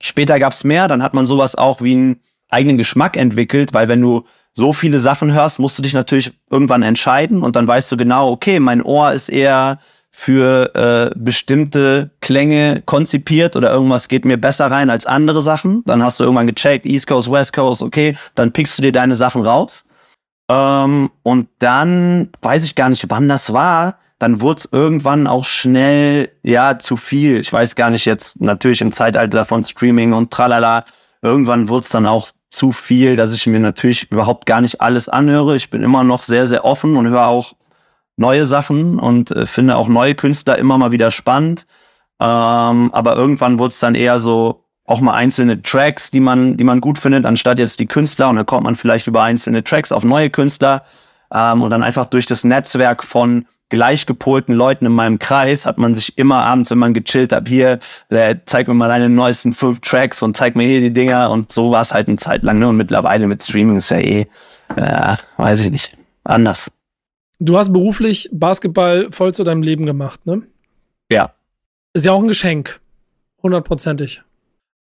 [0.00, 2.20] Später gab es mehr, dann hat man sowas auch wie einen
[2.50, 6.82] eigenen Geschmack entwickelt, weil wenn du so viele Sachen hörst, musst du dich natürlich irgendwann
[6.82, 9.78] entscheiden und dann weißt du genau, okay, mein Ohr ist eher
[10.16, 15.82] für äh, bestimmte Klänge konzipiert oder irgendwas geht mir besser rein als andere Sachen.
[15.86, 19.16] Dann hast du irgendwann gecheckt, East Coast, West Coast, okay, dann pickst du dir deine
[19.16, 19.84] Sachen raus.
[20.48, 23.98] Ähm, und dann weiß ich gar nicht, wann das war.
[24.24, 27.40] Dann wurde es irgendwann auch schnell, ja, zu viel.
[27.40, 30.82] Ich weiß gar nicht jetzt, natürlich im Zeitalter von Streaming und tralala.
[31.20, 35.10] Irgendwann wurde es dann auch zu viel, dass ich mir natürlich überhaupt gar nicht alles
[35.10, 35.56] anhöre.
[35.56, 37.52] Ich bin immer noch sehr, sehr offen und höre auch
[38.16, 41.66] neue Sachen und äh, finde auch neue Künstler immer mal wieder spannend.
[42.18, 46.64] Ähm, aber irgendwann wurde es dann eher so auch mal einzelne Tracks, die man, die
[46.64, 48.30] man gut findet, anstatt jetzt die Künstler.
[48.30, 50.82] Und dann kommt man vielleicht über einzelne Tracks auf neue Künstler.
[51.30, 55.94] Ähm, und dann einfach durch das Netzwerk von gleichgepolten Leuten in meinem Kreis hat man
[55.94, 57.78] sich immer abends, wenn man gechillt hat, hier,
[58.10, 61.30] äh, zeig mir mal deine neuesten fünf Tracks und zeig mir hier die Dinger.
[61.30, 62.58] Und so war es halt eine Zeit lang.
[62.58, 62.68] Ne?
[62.68, 64.26] Und mittlerweile mit Streaming ist ja eh,
[64.76, 66.70] äh, weiß ich nicht, anders.
[67.40, 70.42] Du hast beruflich Basketball voll zu deinem Leben gemacht, ne?
[71.10, 71.32] Ja.
[71.92, 72.80] Ist ja auch ein Geschenk.
[73.42, 74.22] Hundertprozentig.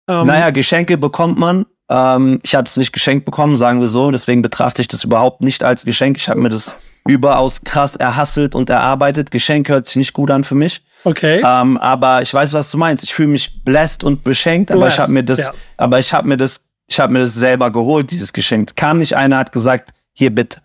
[0.09, 1.67] Ähm, naja, Geschenke bekommt man.
[1.89, 4.11] Ähm, ich habe es nicht geschenkt bekommen, sagen wir so.
[4.11, 6.17] Deswegen betrachte ich das überhaupt nicht als Geschenk.
[6.17, 9.31] Ich habe mir das überaus krass erhasselt und erarbeitet.
[9.31, 10.83] Geschenk hört sich nicht gut an für mich.
[11.05, 11.43] Okay.
[11.45, 13.03] Ähm, aber ich weiß, was du meinst.
[13.03, 15.53] Ich fühle mich blessed und beschenkt, blessed, aber ich habe mir das, ja.
[15.77, 18.77] aber ich habe mir das, ich habe mir das selber geholt, dieses Geschenk.
[18.77, 20.59] Kam nicht einer, hat gesagt, hier bitte.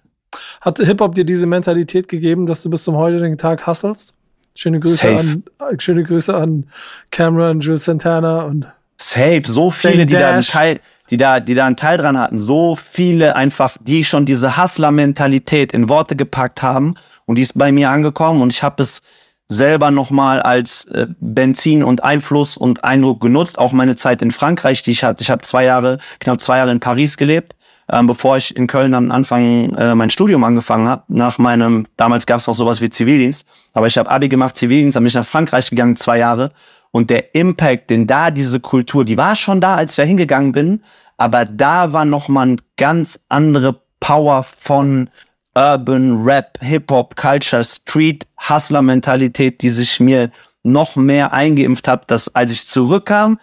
[0.61, 4.15] Hat Hip-Hop dir diese Mentalität gegeben, dass du bis zum heutigen Tag hustlest?
[4.53, 5.41] Schöne Grüße Safe.
[5.59, 6.69] an, schöne Grüße an
[7.11, 8.67] Cameron, Jules Santana und
[8.99, 10.79] Safe, so viele, die da einen Teil,
[11.09, 15.71] die da, die da einen Teil dran hatten, so viele einfach, die schon diese Hustler-Mentalität
[15.71, 19.01] in Worte gepackt haben und die ist bei mir angekommen und ich habe es
[19.47, 23.57] selber nochmal als äh, Benzin und Einfluss und Eindruck genutzt.
[23.59, 25.23] Auch meine Zeit in Frankreich, die ich hatte.
[25.23, 27.55] Ich habe zwei Jahre, knapp zwei Jahre in Paris gelebt
[27.91, 31.03] ähm, bevor ich in Köln am Anfang äh, mein Studium angefangen habe.
[31.07, 34.95] Nach meinem, damals gab es noch sowas wie Zivildienst, aber ich habe Abi gemacht, Zivildienst,
[34.95, 36.51] dann bin ich nach Frankreich gegangen, zwei Jahre.
[36.97, 40.51] Und der Impact, den da diese Kultur, die war schon da, als ich da hingegangen
[40.51, 40.81] bin,
[41.15, 45.07] aber da war noch mal eine ganz andere Power von
[45.53, 50.31] Urban Rap, Hip-Hop, Culture, Street, Hustler-Mentalität, die sich mir
[50.63, 53.39] noch mehr eingeimpft hat, dass als ich zurückkam,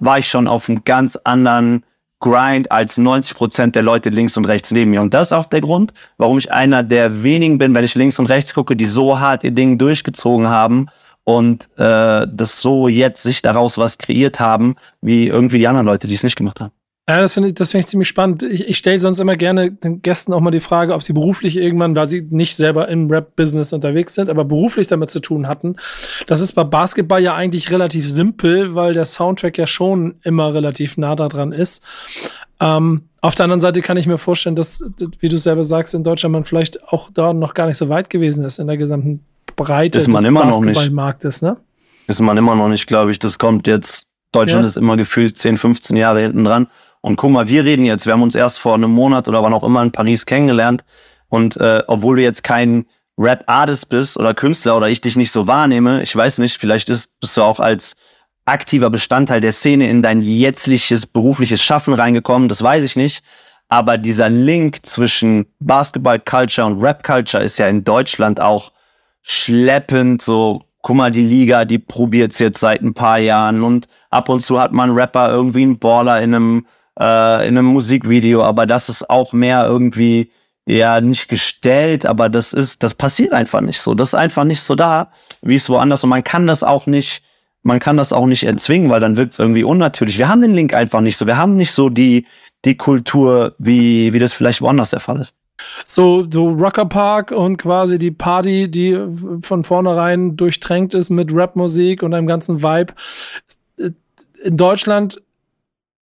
[0.00, 1.84] war ich schon auf einem ganz anderen
[2.20, 5.02] Grind als 90 Prozent der Leute links und rechts neben mir.
[5.02, 8.18] Und das ist auch der Grund, warum ich einer der wenigen bin, wenn ich links
[8.18, 10.88] und rechts gucke, die so hart ihr Ding durchgezogen haben
[11.24, 16.06] und äh, das so jetzt sich daraus was kreiert haben, wie irgendwie die anderen Leute,
[16.06, 16.72] die es nicht gemacht haben.
[17.06, 18.42] Ja, das finde ich, das finde ich ziemlich spannend.
[18.44, 21.58] Ich, ich stelle sonst immer gerne den Gästen auch mal die Frage, ob sie beruflich
[21.58, 25.76] irgendwann, weil sie nicht selber im Rap-Business unterwegs sind, aber beruflich damit zu tun hatten.
[26.26, 30.96] Das ist bei Basketball ja eigentlich relativ simpel, weil der Soundtrack ja schon immer relativ
[30.96, 31.84] nah da dran ist.
[32.58, 34.82] Ähm, auf der anderen Seite kann ich mir vorstellen, dass,
[35.20, 38.08] wie du selber sagst, in Deutschland man vielleicht auch da noch gar nicht so weit
[38.08, 39.20] gewesen ist in der gesamten
[39.56, 41.56] Breite ist man des immer Basketballmarktes, ne?
[42.06, 43.18] Ist man immer noch nicht, glaube ich.
[43.18, 44.66] Das kommt jetzt Deutschland ja.
[44.66, 46.66] ist immer gefühlt 10, 15 Jahre hinten dran.
[47.00, 49.52] Und guck mal, wir reden jetzt, wir haben uns erst vor einem Monat oder wann
[49.52, 50.84] auch immer in Paris kennengelernt.
[51.28, 52.86] Und äh, obwohl du jetzt kein
[53.18, 57.18] Rap-Artist bist oder Künstler oder ich dich nicht so wahrnehme, ich weiß nicht, vielleicht ist,
[57.20, 57.94] bist du auch als
[58.44, 63.22] aktiver Bestandteil der Szene in dein jetztliches berufliches Schaffen reingekommen, das weiß ich nicht.
[63.68, 68.72] Aber dieser Link zwischen Basketball-Culture und Rap-Culture ist ja in Deutschland auch
[69.24, 70.22] schleppend.
[70.22, 74.42] So, guck mal, die Liga, die probiert's jetzt seit ein paar Jahren und ab und
[74.42, 76.66] zu hat man Rapper irgendwie einen Baller in einem
[77.00, 80.30] äh, in einem Musikvideo, aber das ist auch mehr irgendwie
[80.66, 83.94] ja nicht gestellt, aber das ist, das passiert einfach nicht so.
[83.94, 85.10] Das ist einfach nicht so da,
[85.42, 87.22] wie es woanders und man kann das auch nicht,
[87.62, 90.18] man kann das auch nicht erzwingen, weil dann wirkt es irgendwie unnatürlich.
[90.18, 91.26] Wir haben den Link einfach nicht so.
[91.26, 92.26] Wir haben nicht so die,
[92.64, 95.34] die Kultur, wie, wie das vielleicht woanders der Fall ist.
[95.84, 98.98] So, so Rocker Park und quasi die Party, die
[99.42, 102.94] von vornherein durchtränkt ist mit Rapmusik und einem ganzen Vibe.
[104.42, 105.22] In Deutschland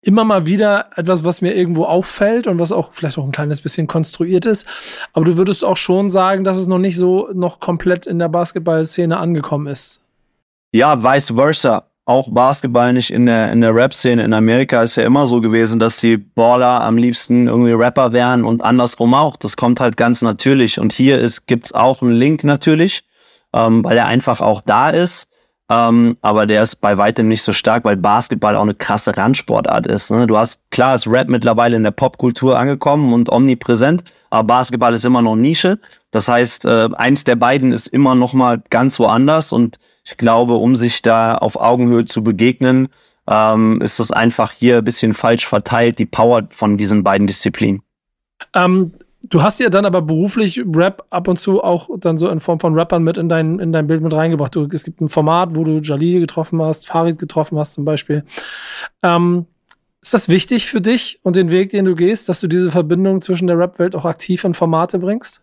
[0.01, 3.61] immer mal wieder etwas, was mir irgendwo auffällt und was auch vielleicht auch ein kleines
[3.61, 4.67] bisschen konstruiert ist.
[5.13, 8.29] Aber du würdest auch schon sagen, dass es noch nicht so noch komplett in der
[8.29, 10.03] Basketball-Szene angekommen ist.
[10.73, 11.89] Ja, vice versa.
[12.05, 14.23] Auch Basketball nicht in der, in der Rap-Szene.
[14.23, 18.43] In Amerika ist ja immer so gewesen, dass die Baller am liebsten irgendwie Rapper wären
[18.45, 19.35] und andersrum auch.
[19.37, 20.79] Das kommt halt ganz natürlich.
[20.79, 23.03] Und hier ist, gibt's auch einen Link natürlich.
[23.53, 25.29] ähm, weil er einfach auch da ist.
[25.69, 29.87] Ähm, aber der ist bei weitem nicht so stark, weil Basketball auch eine krasse Randsportart
[29.87, 30.11] ist.
[30.11, 30.27] Ne?
[30.27, 35.05] Du hast, klar, ist Rap mittlerweile in der Popkultur angekommen und omnipräsent, aber Basketball ist
[35.05, 35.79] immer noch Nische.
[36.11, 40.55] Das heißt, äh, eins der beiden ist immer noch mal ganz woanders und ich glaube,
[40.55, 42.89] um sich da auf Augenhöhe zu begegnen,
[43.27, 47.81] ähm, ist das einfach hier ein bisschen falsch verteilt, die Power von diesen beiden Disziplinen.
[48.53, 48.93] Ähm,
[49.29, 52.59] Du hast ja dann aber beruflich Rap ab und zu auch dann so in Form
[52.59, 54.55] von Rappern mit in dein, in dein Bild mit reingebracht.
[54.55, 58.23] Du, es gibt ein Format, wo du Jalil getroffen hast, Farid getroffen hast zum Beispiel.
[59.01, 59.47] Ähm,
[60.01, 63.21] ist das wichtig für dich und den Weg, den du gehst, dass du diese Verbindung
[63.21, 65.41] zwischen der Rap-Welt auch aktiv in Formate bringst?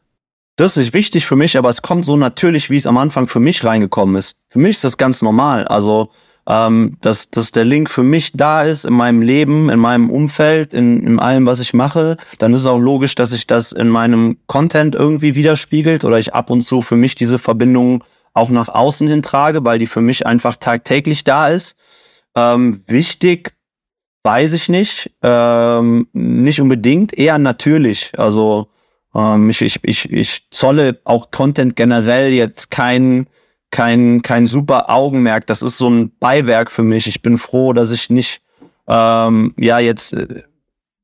[0.56, 3.40] Das ist wichtig für mich, aber es kommt so natürlich, wie es am Anfang für
[3.40, 4.36] mich reingekommen ist.
[4.48, 5.66] Für mich ist das ganz normal.
[5.66, 6.10] Also
[6.46, 10.74] ähm, dass, dass der Link für mich da ist in meinem Leben, in meinem Umfeld,
[10.74, 13.88] in, in allem, was ich mache, dann ist es auch logisch, dass sich das in
[13.88, 18.02] meinem Content irgendwie widerspiegelt oder ich ab und zu für mich diese Verbindung
[18.34, 21.76] auch nach außen hin trage, weil die für mich einfach tagtäglich da ist.
[22.34, 23.54] Ähm, wichtig,
[24.24, 28.12] weiß ich nicht, ähm, nicht unbedingt, eher natürlich.
[28.18, 28.68] Also
[29.14, 33.26] ähm, ich, ich, ich, ich zolle auch Content generell jetzt keinen
[33.72, 35.46] kein, kein super Augenmerk.
[35.46, 37.08] Das ist so ein Beiwerk für mich.
[37.08, 38.42] Ich bin froh, dass ich nicht
[38.86, 40.42] ähm, ja jetzt äh,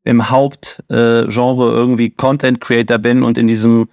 [0.05, 3.89] im Hauptgenre äh, irgendwie Content Creator bin und in diesem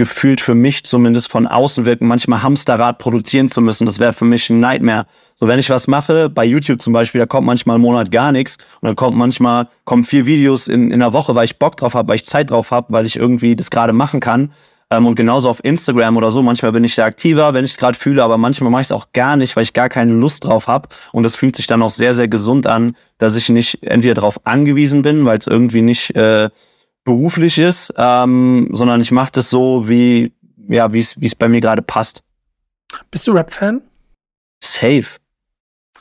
[0.00, 3.84] gefühlt für mich zumindest von außen wirken, manchmal Hamsterrad produzieren zu müssen.
[3.84, 5.04] Das wäre für mich ein Nightmare.
[5.34, 8.32] So, wenn ich was mache, bei YouTube zum Beispiel, da kommt manchmal einen Monat gar
[8.32, 11.76] nichts und dann kommt manchmal, kommen vier Videos in, in einer Woche, weil ich Bock
[11.76, 14.52] drauf habe, weil ich Zeit drauf habe, weil ich irgendwie das gerade machen kann.
[14.90, 16.40] Ähm, und genauso auf Instagram oder so.
[16.40, 18.92] Manchmal bin ich da aktiver, wenn ich es gerade fühle, aber manchmal mache ich es
[18.92, 20.88] auch gar nicht, weil ich gar keine Lust drauf habe.
[21.12, 24.46] Und es fühlt sich dann auch sehr, sehr gesund an, dass ich nicht entweder darauf
[24.46, 26.48] angewiesen bin, weil es irgendwie nicht äh,
[27.04, 30.32] beruflich ist, ähm, sondern ich mache das so, wie
[30.70, 32.22] ja, wie es bei mir gerade passt.
[33.10, 33.82] Bist du Rap-Fan?
[34.62, 35.06] Safe.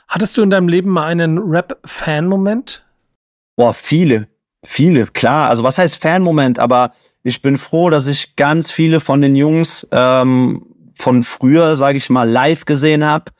[0.07, 2.83] Hattest du in deinem Leben mal einen Rap-Fan-Moment?
[3.55, 4.27] Boah, viele.
[4.63, 5.49] Viele, klar.
[5.49, 6.59] Also was heißt Fan-Moment?
[6.59, 11.97] Aber ich bin froh, dass ich ganz viele von den Jungs ähm, von früher, sage
[11.97, 13.31] ich mal, live gesehen habe.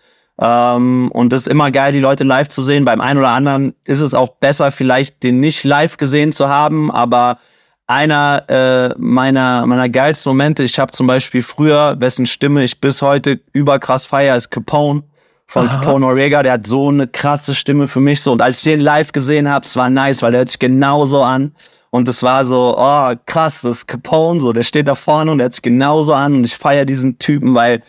[0.42, 2.86] Ähm, und es ist immer geil, die Leute live zu sehen.
[2.86, 6.92] Beim einen oder anderen ist es auch besser, vielleicht den nicht live gesehen zu haben,
[6.92, 7.40] aber
[7.88, 13.02] einer äh, meiner meiner geilsten Momente, ich habe zum Beispiel früher, wessen Stimme ich bis
[13.02, 15.04] heute überkrass feier, ist Capone
[15.48, 15.80] von Aha.
[15.80, 16.44] Capone Orega.
[16.44, 18.32] Der hat so eine krasse Stimme für mich so.
[18.32, 21.24] Und als ich den live gesehen habe, es war nice, weil der hört sich genauso
[21.24, 21.54] an.
[21.90, 25.40] Und es war so, oh krass, das ist Capone, so, der steht da vorne und
[25.40, 27.82] der hört sich genauso an und ich feiere diesen Typen, weil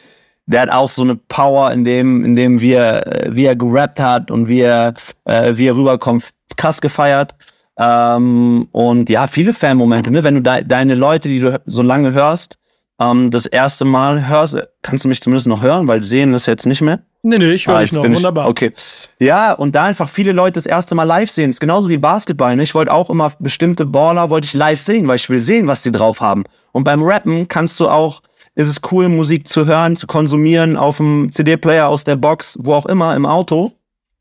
[0.50, 4.00] der hat auch so eine Power, in dem, in dem wir, äh, wie er gerappt
[4.00, 6.24] hat und wie er, äh, wie er rüberkommt,
[6.56, 7.34] krass gefeiert.
[7.78, 10.22] Ähm, und ja, viele Fan-Momente, ne?
[10.24, 12.58] Wenn du de deine Leute, die du so lange hörst,
[13.00, 16.66] ähm, das erste Mal hörst, kannst du mich zumindest noch hören, weil sehen ist jetzt
[16.66, 17.00] nicht mehr.
[17.22, 18.02] Nee, nee, ich höre ah, dich noch.
[18.02, 18.48] Wunderbar.
[18.48, 18.72] okay.
[19.20, 21.50] Ja, und da einfach viele Leute das erste Mal live sehen.
[21.50, 22.56] ist genauso wie Basketball.
[22.56, 22.62] Ne?
[22.62, 25.82] Ich wollte auch immer bestimmte Baller wollte ich live sehen, weil ich will sehen, was
[25.82, 26.44] sie drauf haben.
[26.72, 28.22] Und beim Rappen kannst du auch,
[28.60, 32.74] ist es cool, Musik zu hören, zu konsumieren auf dem CD-Player aus der Box, wo
[32.74, 33.72] auch immer, im Auto.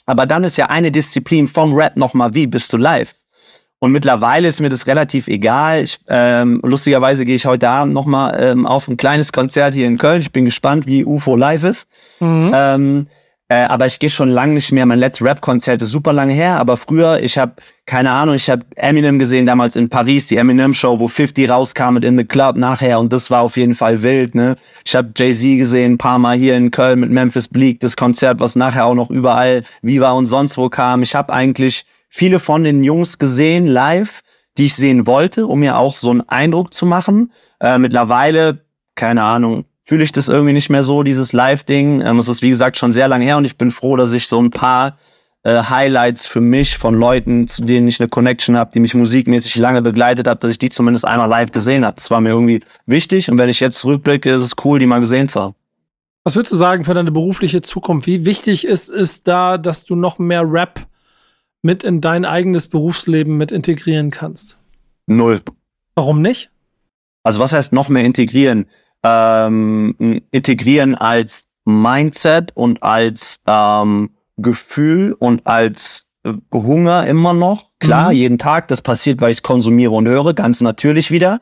[0.06, 3.14] Aber dann ist ja eine Disziplin vom Rap nochmal, wie bist du live?
[3.80, 5.84] Und mittlerweile ist mir das relativ egal.
[5.84, 9.98] Ich, ähm, lustigerweise gehe ich heute Abend nochmal ähm, auf ein kleines Konzert hier in
[9.98, 10.22] Köln.
[10.22, 11.88] Ich bin gespannt, wie UFO live ist.
[12.20, 12.52] Mhm.
[12.54, 13.08] Ähm,
[13.52, 14.86] äh, aber ich gehe schon lange nicht mehr.
[14.86, 16.60] Mein letztes Rap-Konzert ist super lange her.
[16.60, 17.54] Aber früher, ich habe
[17.88, 22.04] keine Ahnung, ich habe Eminem gesehen damals in Paris, die Eminem-Show, wo 50 rauskam mit
[22.04, 23.00] In the Club nachher.
[23.00, 24.36] Und das war auf jeden Fall wild.
[24.36, 24.56] Ne?
[24.86, 28.40] Ich habe Jay-Z gesehen, ein paar Mal hier in Köln mit Memphis Bleak, das Konzert,
[28.40, 31.02] was nachher auch noch überall Viva und sonst wo kam.
[31.02, 34.22] Ich habe eigentlich viele von den Jungs gesehen live,
[34.60, 37.32] die ich sehen wollte, um mir auch so einen Eindruck zu machen.
[37.60, 38.60] Äh, mittlerweile,
[38.94, 42.02] keine Ahnung, fühle ich das irgendwie nicht mehr so, dieses Live-Ding.
[42.02, 44.28] Ähm, es ist, wie gesagt, schon sehr lange her und ich bin froh, dass ich
[44.28, 45.00] so ein paar
[45.42, 49.56] äh, Highlights für mich von Leuten, zu denen ich eine Connection habe, die mich musikmäßig
[49.56, 51.96] lange begleitet hat, dass ich die zumindest einmal live gesehen habe.
[51.96, 55.00] Das war mir irgendwie wichtig und wenn ich jetzt zurückblicke, ist es cool, die mal
[55.00, 55.56] gesehen zu haben.
[56.24, 58.06] Was würdest du sagen für deine berufliche Zukunft?
[58.06, 60.86] Wie wichtig ist es da, dass du noch mehr Rap
[61.64, 64.60] mit in dein eigenes Berufsleben mit integrieren kannst?
[65.08, 65.42] Null.
[65.96, 66.52] Warum nicht?
[67.24, 68.68] Also was heißt noch mehr integrieren?
[69.04, 69.96] Ähm,
[70.32, 77.70] integrieren als Mindset und als ähm, Gefühl und als äh, Hunger immer noch.
[77.80, 78.18] Klar, mhm.
[78.18, 81.40] jeden Tag, das passiert, weil ich es konsumiere und höre, ganz natürlich wieder.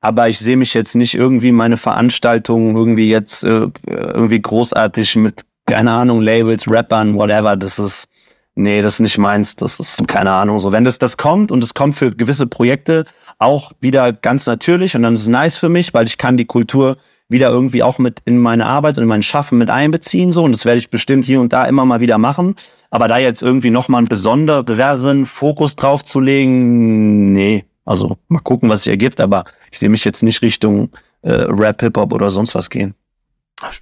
[0.00, 5.44] Aber ich sehe mich jetzt nicht irgendwie meine Veranstaltungen irgendwie jetzt äh, irgendwie großartig mit,
[5.66, 7.56] keine Ahnung, Labels, Rappern, whatever.
[7.56, 8.06] Das ist,
[8.54, 10.70] nee, das ist nicht meins, das ist keine Ahnung so.
[10.70, 13.04] Wenn das, das kommt und es kommt für gewisse Projekte
[13.38, 16.44] auch wieder ganz natürlich und dann ist es nice für mich, weil ich kann die
[16.44, 16.96] Kultur
[17.28, 20.52] wieder irgendwie auch mit in meine Arbeit und in mein Schaffen mit einbeziehen so und
[20.52, 22.54] das werde ich bestimmt hier und da immer mal wieder machen.
[22.90, 27.64] Aber da jetzt irgendwie nochmal einen besonderen Fokus drauf zu legen, nee.
[27.84, 30.90] Also mal gucken, was sich ergibt, aber ich sehe mich jetzt nicht Richtung
[31.22, 32.94] äh, Rap, Hip-Hop oder sonst was gehen.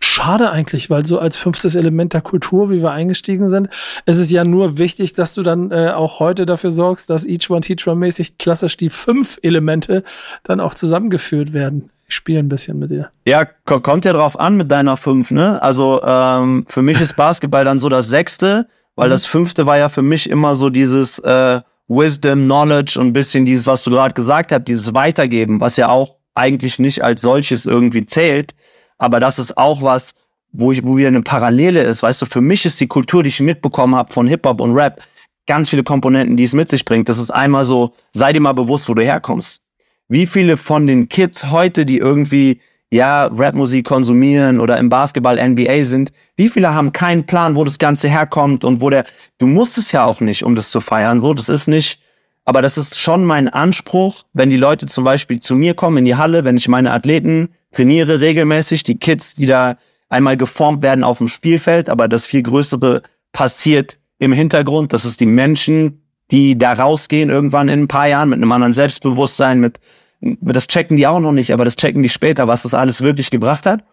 [0.00, 3.68] Schade eigentlich, weil so als fünftes Element der Kultur, wie wir eingestiegen sind,
[4.06, 7.50] ist es ja nur wichtig, dass du dann äh, auch heute dafür sorgst, dass Each
[7.50, 10.02] One Teach One mäßig klassisch die fünf Elemente
[10.44, 11.90] dann auch zusammengeführt werden.
[12.08, 13.10] Ich spiele ein bisschen mit dir.
[13.26, 15.60] Ja, kommt ja drauf an mit deiner fünf, ne?
[15.60, 19.12] Also ähm, für mich ist Basketball dann so das sechste, weil mhm.
[19.12, 23.44] das fünfte war ja für mich immer so dieses äh, Wisdom, Knowledge und ein bisschen
[23.44, 27.66] dieses, was du gerade gesagt hast, dieses Weitergeben, was ja auch eigentlich nicht als solches
[27.66, 28.54] irgendwie zählt
[28.98, 30.14] aber das ist auch was,
[30.52, 32.02] wo ich, wo wieder eine Parallele ist.
[32.02, 35.02] Weißt du, für mich ist die Kultur, die ich mitbekommen habe von Hip-Hop und Rap,
[35.46, 37.08] ganz viele Komponenten, die es mit sich bringt.
[37.08, 39.62] Das ist einmal so, sei dir mal bewusst, wo du herkommst.
[40.08, 42.60] Wie viele von den Kids heute, die irgendwie,
[42.92, 47.78] ja, Rapmusik konsumieren oder im Basketball NBA sind, wie viele haben keinen Plan, wo das
[47.78, 49.04] Ganze herkommt und wo der,
[49.38, 52.00] du musst es ja auch nicht, um das zu feiern, so, das ist nicht,
[52.44, 56.04] aber das ist schon mein Anspruch, wenn die Leute zum Beispiel zu mir kommen in
[56.04, 59.76] die Halle, wenn ich meine Athleten trainiere regelmäßig, die Kids, die da
[60.08, 64.92] einmal geformt werden auf dem Spielfeld, aber das viel Größere passiert im Hintergrund.
[64.92, 68.72] Das ist die Menschen, die da rausgehen irgendwann in ein paar Jahren mit einem anderen
[68.72, 69.78] Selbstbewusstsein, mit,
[70.20, 73.30] das checken die auch noch nicht, aber das checken die später, was das alles wirklich
[73.30, 73.84] gebracht hat.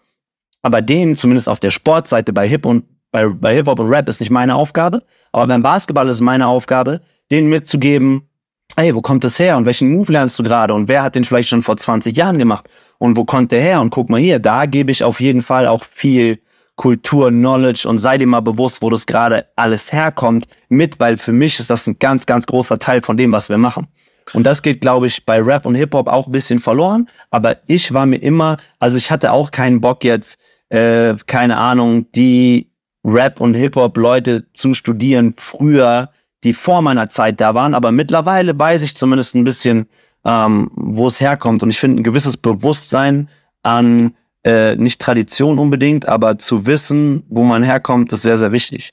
[0.62, 4.08] Aber denen, zumindest auf der Sportseite bei Hip und bei, bei Hip Hop und Rap
[4.08, 8.30] ist nicht meine Aufgabe, aber beim Basketball ist meine Aufgabe, denen mitzugeben,
[8.76, 11.26] ey, wo kommt das her und welchen Move lernst du gerade und wer hat den
[11.26, 14.39] vielleicht schon vor 20 Jahren gemacht und wo kommt der her und guck mal hier,
[14.39, 16.39] da gebe ich auf jeden Fall auch viel
[16.75, 21.34] Kultur, Knowledge und sei dir mal bewusst, wo das gerade alles herkommt mit, weil für
[21.34, 23.88] mich ist das ein ganz, ganz großer Teil von dem, was wir machen.
[24.34, 27.10] Und das geht, glaube ich, bei Rap und Hip-Hop auch ein bisschen verloren.
[27.29, 32.12] Aber ich war mir immer, also ich hatte auch keinen Bock jetzt, äh, keine Ahnung,
[32.13, 32.71] die
[33.03, 36.10] Rap- und Hip-Hop-Leute zu studieren früher,
[36.43, 39.88] die vor meiner Zeit da waren, aber mittlerweile weiß ich zumindest ein bisschen,
[40.25, 41.63] ähm, wo es herkommt.
[41.63, 43.29] Und ich finde ein gewisses Bewusstsein
[43.63, 48.89] an äh, nicht Tradition unbedingt, aber zu wissen, wo man herkommt, ist sehr, sehr wichtig.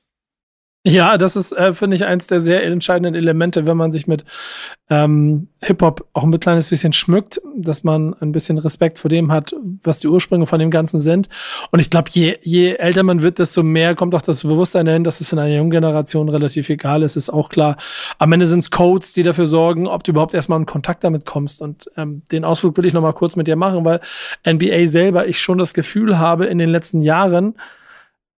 [0.83, 4.25] Ja, das ist, äh, finde ich, eins der sehr entscheidenden Elemente, wenn man sich mit
[4.89, 9.55] ähm, Hip-Hop auch ein kleines bisschen schmückt, dass man ein bisschen Respekt vor dem hat,
[9.83, 11.29] was die Ursprünge von dem Ganzen sind.
[11.71, 15.05] Und ich glaube, je, je älter man wird, desto mehr kommt auch das Bewusstsein dahin,
[15.05, 17.77] dass es in einer jungen Generation relativ egal ist, ist auch klar.
[18.19, 21.27] Am Ende sind es Codes, die dafür sorgen, ob du überhaupt erstmal in Kontakt damit
[21.27, 21.61] kommst.
[21.61, 24.01] Und ähm, den Ausflug will ich noch mal kurz mit dir machen, weil
[24.49, 27.55] NBA selber ich schon das Gefühl habe, in den letzten Jahren,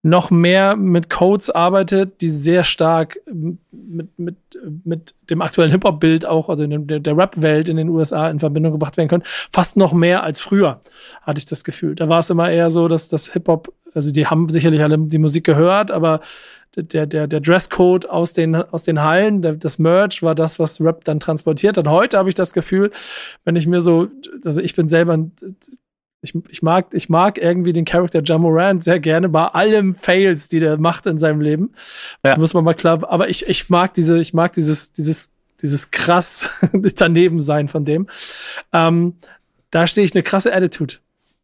[0.02, 4.36] noch mehr mit Codes arbeitet, die sehr stark mit, mit,
[4.84, 8.96] mit dem aktuellen Hip-Hop-Bild auch, also der, der Rap-Welt in den USA in Verbindung gebracht
[8.96, 9.22] werden können.
[9.24, 10.80] Fast noch mehr als früher,
[11.22, 11.94] hatte ich das Gefühl.
[11.94, 15.18] Da war es immer eher so, dass das Hip-Hop, also die haben sicherlich alle die
[15.18, 16.20] Musik gehört, aber
[16.76, 20.80] der, der, der Dresscode aus den, aus den Hallen, der, das Merch war das, was
[20.80, 21.86] Rap dann transportiert hat.
[21.86, 22.90] Heute habe ich das Gefühl,
[23.44, 24.08] wenn ich mir so,
[24.44, 25.32] also ich bin selber ein
[26.22, 30.60] ich, ich, mag, ich mag irgendwie den Charakter Jamorant sehr gerne bei allem Fails, die
[30.60, 31.72] der macht in seinem Leben.
[32.24, 32.38] Ja.
[32.38, 36.48] Muss man mal klar, aber ich, ich mag diese, ich mag dieses, dieses, dieses krass
[36.96, 38.06] daneben sein von dem.
[38.72, 39.14] Ähm,
[39.70, 40.94] da stehe ich eine krasse Attitude,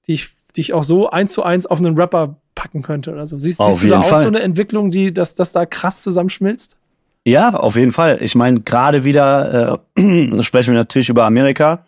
[0.06, 3.26] die ich, die ich auch so eins zu eins auf einen Rapper packen könnte oder
[3.26, 3.36] so.
[3.36, 6.76] Siehst, siehst du da auch so eine Entwicklung, die, dass das da krass zusammenschmilzt?
[7.24, 8.18] Ja, auf jeden Fall.
[8.20, 11.84] Ich meine, gerade wieder äh, sprechen wir natürlich über Amerika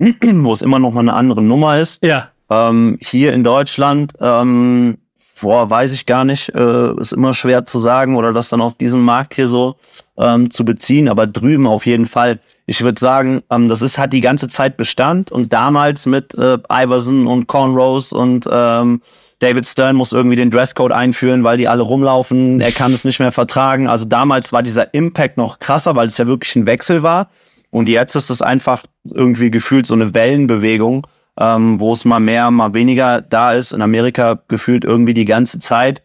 [0.44, 2.04] wo es immer noch mal eine andere Nummer ist.
[2.04, 2.30] Ja.
[2.50, 4.98] Ähm, hier in Deutschland, ähm,
[5.40, 8.74] boah, weiß ich gar nicht, äh, ist immer schwer zu sagen oder das dann auf
[8.74, 9.76] diesen Markt hier so
[10.18, 12.40] ähm, zu beziehen, aber drüben auf jeden Fall.
[12.66, 16.58] Ich würde sagen, ähm, das ist hat die ganze Zeit Bestand und damals mit äh,
[16.70, 19.02] Iverson und Cornrows und ähm,
[19.38, 22.60] David Stern muss irgendwie den Dresscode einführen, weil die alle rumlaufen.
[22.60, 23.88] Er kann es nicht mehr vertragen.
[23.88, 27.30] Also damals war dieser Impact noch krasser, weil es ja wirklich ein Wechsel war.
[27.70, 31.06] Und jetzt ist es einfach irgendwie gefühlt so eine Wellenbewegung,
[31.38, 33.72] ähm, wo es mal mehr, mal weniger da ist.
[33.72, 36.02] In Amerika gefühlt irgendwie die ganze Zeit.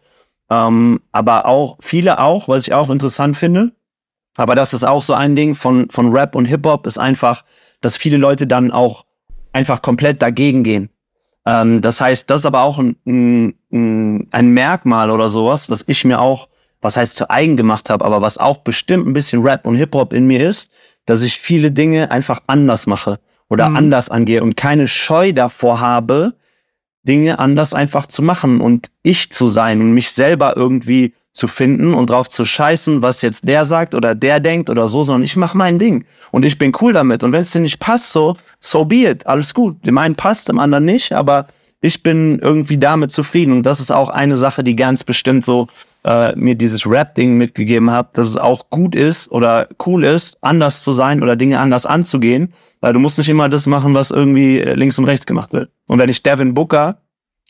[0.49, 3.71] Ähm, aber auch, viele auch, was ich auch interessant finde.
[4.37, 7.43] Aber das ist auch so ein Ding von, von Rap und Hip-Hop, ist einfach,
[7.81, 9.05] dass viele Leute dann auch
[9.53, 10.89] einfach komplett dagegen gehen.
[11.45, 16.03] Ähm, das heißt, das ist aber auch ein, ein, ein Merkmal oder sowas, was ich
[16.03, 16.49] mir auch,
[16.81, 20.13] was heißt zu eigen gemacht habe, aber was auch bestimmt ein bisschen Rap und Hip-Hop
[20.13, 20.69] in mir ist,
[21.05, 23.75] dass ich viele Dinge einfach anders mache oder mhm.
[23.77, 26.33] anders angehe und keine Scheu davor habe,
[27.03, 31.93] Dinge anders einfach zu machen und ich zu sein und mich selber irgendwie zu finden
[31.93, 35.35] und drauf zu scheißen, was jetzt der sagt oder der denkt oder so, sondern ich
[35.35, 38.35] mache mein Ding und ich bin cool damit und wenn es dir nicht passt, so
[38.59, 39.85] so be it, alles gut.
[39.85, 41.47] Dem einen passt, dem anderen nicht, aber
[41.81, 43.53] ich bin irgendwie damit zufrieden.
[43.53, 45.67] Und das ist auch eine Sache, die ganz bestimmt so
[46.05, 50.83] äh, mir dieses Rap-Ding mitgegeben hat, dass es auch gut ist oder cool ist, anders
[50.83, 52.53] zu sein oder Dinge anders anzugehen.
[52.79, 55.71] Weil du musst nicht immer das machen, was irgendwie links und rechts gemacht wird.
[55.89, 56.99] Und wenn ich Devin Booker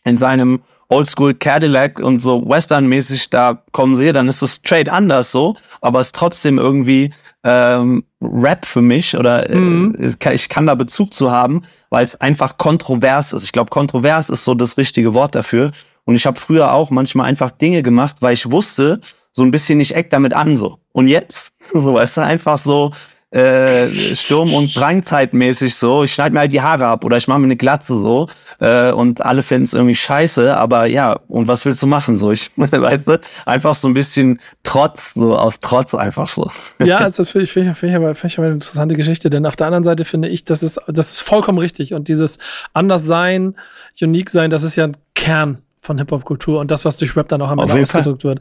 [0.05, 5.31] in seinem Oldschool Cadillac und so Western-mäßig da kommen sehe, dann ist das straight anders
[5.31, 7.11] so, aber es ist trotzdem irgendwie
[7.43, 10.15] ähm, Rap für mich oder äh, mhm.
[10.31, 13.43] ich kann da Bezug zu haben, weil es einfach kontrovers ist.
[13.43, 15.71] Ich glaube, kontrovers ist so das richtige Wort dafür.
[16.05, 19.01] Und ich habe früher auch manchmal einfach Dinge gemacht, weil ich wusste,
[19.31, 20.79] so ein bisschen, ich eck damit an so.
[20.91, 22.91] Und jetzt, so weißt du, einfach so,
[23.35, 26.05] äh, Sturm- und Drangzeitmäßig so.
[26.05, 28.29] Ich schneide mir halt die Haare ab oder ich mache mir eine Glatze so
[28.59, 32.31] äh, und alle finden es irgendwie scheiße, aber ja, und was willst du machen so?
[32.31, 36.49] Ich, weißt du, einfach so ein bisschen Trotz, so aus Trotz einfach so.
[36.81, 39.29] Ja, also finde ich, find ich, find ich, aber, find ich aber eine interessante Geschichte,
[39.29, 42.37] denn auf der anderen Seite finde ich, das ist, das ist vollkommen richtig und dieses
[42.73, 43.55] Anderssein,
[44.01, 47.41] Unique sein, das ist ja ein Kern von Hip-Hop-Kultur und das, was durch Rap dann
[47.41, 48.39] auch am Ende ausgedrückt wird.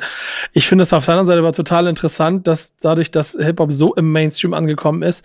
[0.52, 3.94] Ich finde es auf der anderen Seite aber total interessant, dass dadurch, dass Hip-Hop so
[3.94, 5.24] im Mainstream angekommen ist,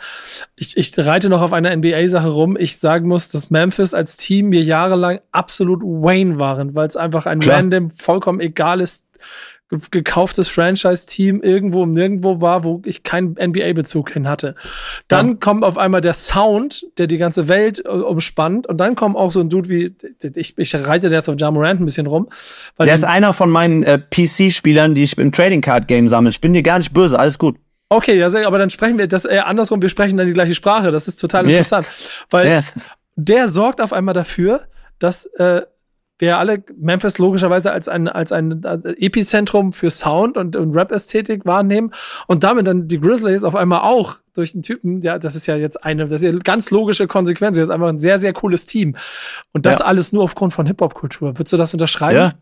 [0.56, 2.58] ich, ich reite noch auf einer NBA-Sache rum.
[2.60, 7.26] Ich sagen muss, dass Memphis als Team mir jahrelang absolut Wayne waren, weil es einfach
[7.26, 7.58] ein Klar.
[7.58, 9.06] random, vollkommen egales
[9.92, 14.56] gekauftes Franchise-Team irgendwo nirgendwo war, wo ich keinen NBA-Bezug hin hatte.
[15.08, 15.34] Dann ja.
[15.40, 19.32] kommt auf einmal der Sound, der die ganze Welt äh, umspannt und dann kommt auch
[19.32, 19.96] so ein Dude wie,
[20.36, 22.30] ich, ich reite jetzt auf Jamorant ein bisschen rum.
[22.80, 26.32] der ist einer von meinen äh, PC-Spielern, die ich im Trading Card Game sammle.
[26.32, 27.58] Ich bin dir gar nicht böse, alles gut.
[27.90, 30.92] Okay, ja, aber dann sprechen wir das eher andersrum, wir sprechen dann die gleiche Sprache.
[30.92, 31.52] Das ist total yeah.
[31.52, 31.88] interessant.
[32.30, 32.64] Weil yeah.
[33.16, 34.62] der sorgt auf einmal dafür,
[35.00, 35.62] dass äh,
[36.20, 38.62] wir alle Memphis logischerweise als ein, als ein
[38.98, 41.92] Epizentrum für Sound und, und Rap-Ästhetik wahrnehmen
[42.28, 45.56] und damit dann die Grizzlies auf einmal auch durch den Typen, ja, das ist ja
[45.56, 48.66] jetzt eine, das ist ja ganz logische Konsequenz, das ist einfach ein sehr, sehr cooles
[48.66, 48.96] Team.
[49.54, 49.86] Und das ja.
[49.86, 51.38] alles nur aufgrund von Hip-Hop-Kultur.
[51.38, 52.16] Würdest du das unterschreiben?
[52.16, 52.34] Ja.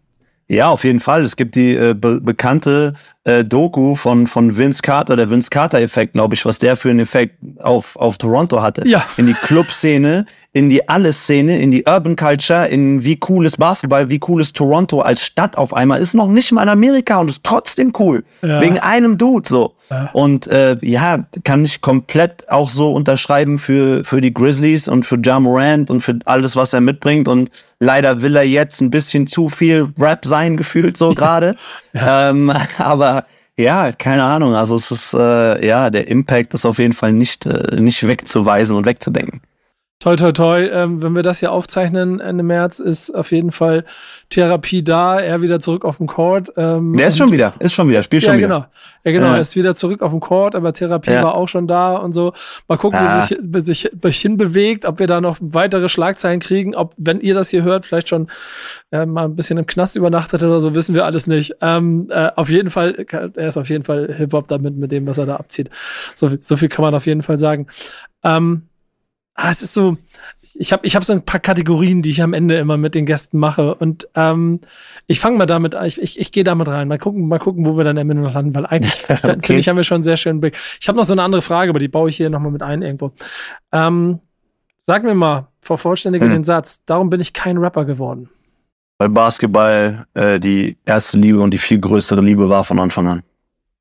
[0.49, 1.23] Ja, auf jeden Fall.
[1.23, 2.93] Es gibt die äh, be bekannte
[3.25, 7.01] äh, Doku von, von Vince Carter, der Vince Carter-Effekt, glaube ich, was der für einen
[7.01, 8.87] Effekt auf, auf Toronto hatte.
[8.87, 9.05] Ja.
[9.17, 14.09] In die Club-Szene, in die Alles-Szene, in die Urban Culture, in wie cool ist Basketball,
[14.09, 15.99] wie cool ist Toronto als Stadt auf einmal.
[15.99, 18.23] Ist noch nicht mal in Amerika und ist trotzdem cool.
[18.41, 18.61] Ja.
[18.61, 19.75] Wegen einem Dude so.
[19.89, 20.09] Ja.
[20.13, 25.17] Und äh, ja, kann ich komplett auch so unterschreiben für, für die Grizzlies und für
[25.23, 27.27] Ja Morant und für alles, was er mitbringt.
[27.27, 31.55] Und leider will er jetzt ein bisschen zu viel Rap sein, gefühlt so gerade.
[31.93, 32.29] ja.
[32.29, 33.25] ähm, aber
[33.57, 34.55] ja, keine Ahnung.
[34.55, 38.75] Also es ist, äh, ja, der Impact ist auf jeden Fall nicht, äh, nicht wegzuweisen
[38.75, 39.41] und wegzudenken.
[39.99, 40.61] Toi, toi, toi.
[40.61, 43.83] Ähm, wenn wir das hier aufzeichnen Ende März, ist auf jeden Fall
[44.29, 45.19] Therapie da.
[45.19, 46.51] Er wieder zurück auf dem Court.
[46.55, 48.47] Ähm, Der ist schon wieder, ist schon wieder, spielt ja, schon wieder.
[48.47, 48.65] Genau.
[49.05, 49.33] Ja, genau.
[49.33, 51.23] Er ist wieder zurück auf dem Court, aber Therapie ja.
[51.23, 52.33] war auch schon da und so.
[52.67, 53.23] Mal gucken, ah.
[53.23, 56.75] wie, sich, wie sich wie sich hinbewegt, ob wir da noch weitere Schlagzeilen kriegen.
[56.75, 58.27] Ob, wenn ihr das hier hört, vielleicht schon
[58.91, 61.55] äh, mal ein bisschen im Knast übernachtet oder so, wissen wir alles nicht.
[61.61, 65.17] Ähm, äh, auf jeden Fall, er ist auf jeden Fall Hip-Hop damit, mit dem, was
[65.17, 65.71] er da abzieht.
[66.13, 67.65] So, so viel kann man auf jeden Fall sagen.
[68.23, 68.66] Ähm,
[69.37, 69.95] ah, es ist so,
[70.55, 73.05] ich habe ich hab so ein paar Kategorien, die ich am Ende immer mit den
[73.05, 73.75] Gästen mache.
[73.75, 74.59] Und ähm,
[75.05, 76.87] ich fange mal damit an, ich, ich, ich gehe damit rein.
[76.87, 79.39] Mal gucken, mal gucken, wo wir dann am Ende noch landen, weil eigentlich, okay.
[79.41, 80.57] finde ich, haben wir schon einen sehr schönen Blick.
[80.81, 82.81] Ich habe noch so eine andere Frage, aber die baue ich hier nochmal mit ein
[82.81, 83.11] irgendwo.
[83.71, 84.19] Ähm,
[84.77, 86.31] sag mir mal, vervollständige hm.
[86.31, 88.29] den Satz, darum bin ich kein Rapper geworden.
[88.97, 93.23] Weil Basketball äh, die erste Liebe und die viel größere Liebe war von Anfang an.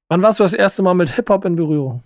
[0.08, 2.02] Wann warst du das erste Mal mit Hip-Hop in Berührung?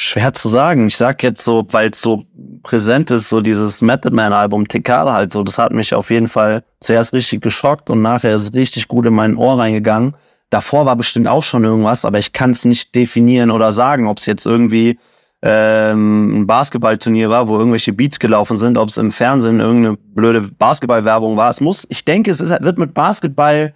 [0.00, 0.86] Schwer zu sagen.
[0.86, 2.24] Ich sag jetzt so, weil es so
[2.62, 6.28] präsent ist, so dieses Method Man Album Tekala halt so, das hat mich auf jeden
[6.28, 10.14] Fall zuerst richtig geschockt und nachher ist richtig gut in mein Ohr reingegangen.
[10.50, 14.18] Davor war bestimmt auch schon irgendwas, aber ich kann es nicht definieren oder sagen, ob
[14.18, 15.00] es jetzt irgendwie
[15.42, 20.42] ähm, ein Basketballturnier war, wo irgendwelche Beats gelaufen sind, ob es im Fernsehen irgendeine blöde
[20.42, 21.50] Basketballwerbung war.
[21.50, 23.74] Es muss, ich denke, es ist, wird mit Basketball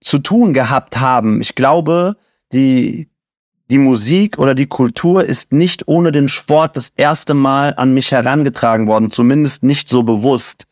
[0.00, 1.40] zu tun gehabt haben.
[1.40, 2.16] Ich glaube,
[2.52, 3.09] die
[3.70, 8.10] die Musik oder die Kultur ist nicht ohne den Sport das erste Mal an mich
[8.10, 10.66] herangetragen worden, zumindest nicht so bewusst.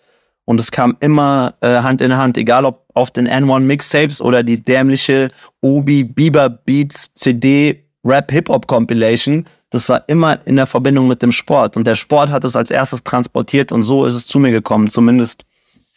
[0.45, 4.43] Und es kam immer äh, Hand in Hand, egal ob auf den N1 Mixtapes oder
[4.43, 5.29] die dämliche
[5.61, 9.45] Obi Bieber Beats CD Rap Hip Hop Compilation.
[9.71, 11.77] Das war immer in der Verbindung mit dem Sport.
[11.77, 14.89] Und der Sport hat es als erstes transportiert und so ist es zu mir gekommen.
[14.89, 15.45] Zumindest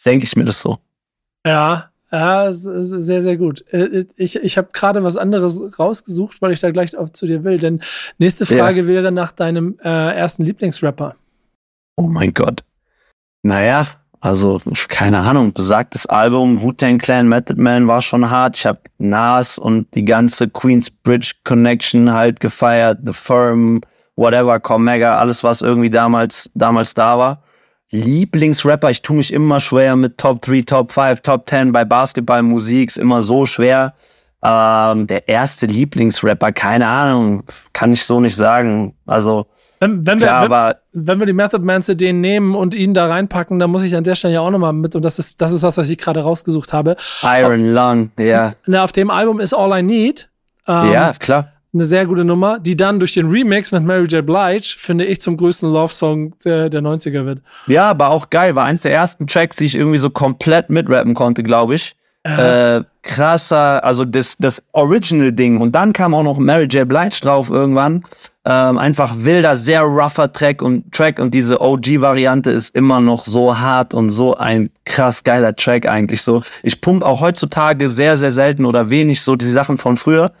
[0.04, 0.78] denke ich mir das so.
[1.46, 3.64] Ja, ja, sehr, sehr gut.
[3.72, 7.42] Äh, ich, ich habe gerade was anderes rausgesucht, weil ich da gleich auf zu dir
[7.42, 7.56] will.
[7.56, 7.80] Denn
[8.18, 8.86] nächste Frage ja.
[8.86, 11.16] wäre nach deinem äh, ersten Lieblingsrapper.
[11.96, 12.64] Oh mein Gott.
[13.42, 13.86] Naja,
[14.20, 15.54] also keine Ahnung.
[15.54, 18.56] Besagtes Album Wu-Tang Clan Method Man war schon hart.
[18.56, 22.98] Ich habe Nas und die ganze Queensbridge Connection halt gefeiert.
[23.04, 23.80] The Firm,
[24.16, 27.42] whatever, Comega, alles was irgendwie damals damals da war.
[27.92, 32.42] Lieblingsrapper, ich tue mich immer schwer mit Top 3, Top 5, Top 10 bei Basketball,
[32.42, 33.94] Musik, ist immer so schwer.
[34.42, 38.94] Ähm, der erste Lieblingsrapper, keine Ahnung, kann ich so nicht sagen.
[39.06, 39.46] Also,
[39.78, 43.06] wenn, wenn, klar, wir, wenn, wenn wir die Method Man CD nehmen und ihn da
[43.06, 45.52] reinpacken, dann muss ich an der Stelle ja auch nochmal mit, und das ist, das
[45.52, 46.96] ist was, was ich gerade rausgesucht habe.
[47.22, 48.54] Iron Lung, ja.
[48.66, 48.84] Yeah.
[48.84, 50.30] Auf dem Album ist All I Need.
[50.66, 54.24] Ähm, ja, klar eine sehr gute Nummer, die dann durch den Remix mit Mary J.
[54.24, 57.42] Blige, finde ich, zum größten Love-Song der, der 90er wird.
[57.66, 58.54] Ja, aber auch geil.
[58.54, 61.96] War eins der ersten Tracks, die ich irgendwie so komplett mitrappen konnte, glaube ich.
[62.24, 62.76] Äh.
[62.76, 65.60] Äh, krasser, also das, das Original-Ding.
[65.60, 66.86] Und dann kam auch noch Mary J.
[66.86, 68.04] Blige drauf irgendwann.
[68.44, 73.56] Ähm, einfach wilder, sehr rougher Track und Track und diese OG-Variante ist immer noch so
[73.56, 76.42] hart und so ein krass geiler Track eigentlich so.
[76.64, 80.32] Ich pump auch heutzutage sehr, sehr selten oder wenig so die Sachen von früher.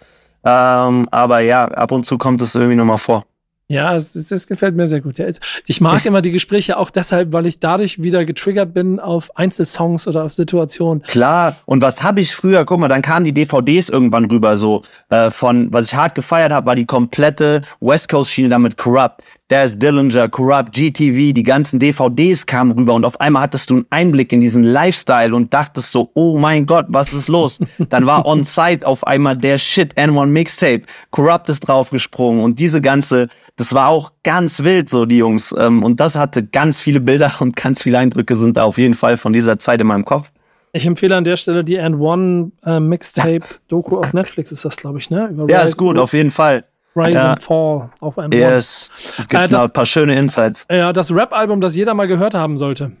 [0.44, 3.24] Ähm, aber ja, ab und zu kommt es irgendwie nochmal vor.
[3.72, 5.16] Ja, es, es, es gefällt mir sehr gut.
[5.16, 5.26] Ja,
[5.66, 10.06] ich mag immer die Gespräche auch deshalb, weil ich dadurch wieder getriggert bin auf Einzelsongs
[10.06, 11.02] oder auf Situationen.
[11.04, 14.82] Klar, und was habe ich früher, guck mal, dann kamen die DVDs irgendwann rüber, so
[15.08, 19.22] äh, von, was ich hart gefeiert habe, war die komplette West Coast Schiene damit Corrupt.
[19.52, 23.86] Daz Dillinger, Corrupt, GTV, die ganzen DVDs kamen rüber und auf einmal hattest du einen
[23.90, 27.58] Einblick in diesen Lifestyle und dachtest so, oh mein Gott, was ist los?
[27.90, 32.80] Dann war On Site auf einmal der Shit, N1 Mixtape, Corrupt ist draufgesprungen und diese
[32.80, 35.54] ganze, das war auch ganz wild, so die Jungs.
[35.58, 38.94] Ähm, und das hatte ganz viele Bilder und ganz viele Eindrücke sind da auf jeden
[38.94, 40.30] Fall von dieser Zeit in meinem Kopf.
[40.72, 44.76] Ich empfehle an der Stelle die And One äh, Mixtape Doku auf Netflix ist das,
[44.76, 45.26] glaube ich, ne?
[45.26, 46.64] Über ja, ist gut, auf jeden Fall.
[46.94, 47.30] Rise ja.
[47.30, 48.90] and Fall auf einem yes.
[49.18, 50.66] Es gibt äh, das, ein paar schöne Insights.
[50.70, 52.92] Ja, das Rap-Album, das jeder mal gehört haben sollte.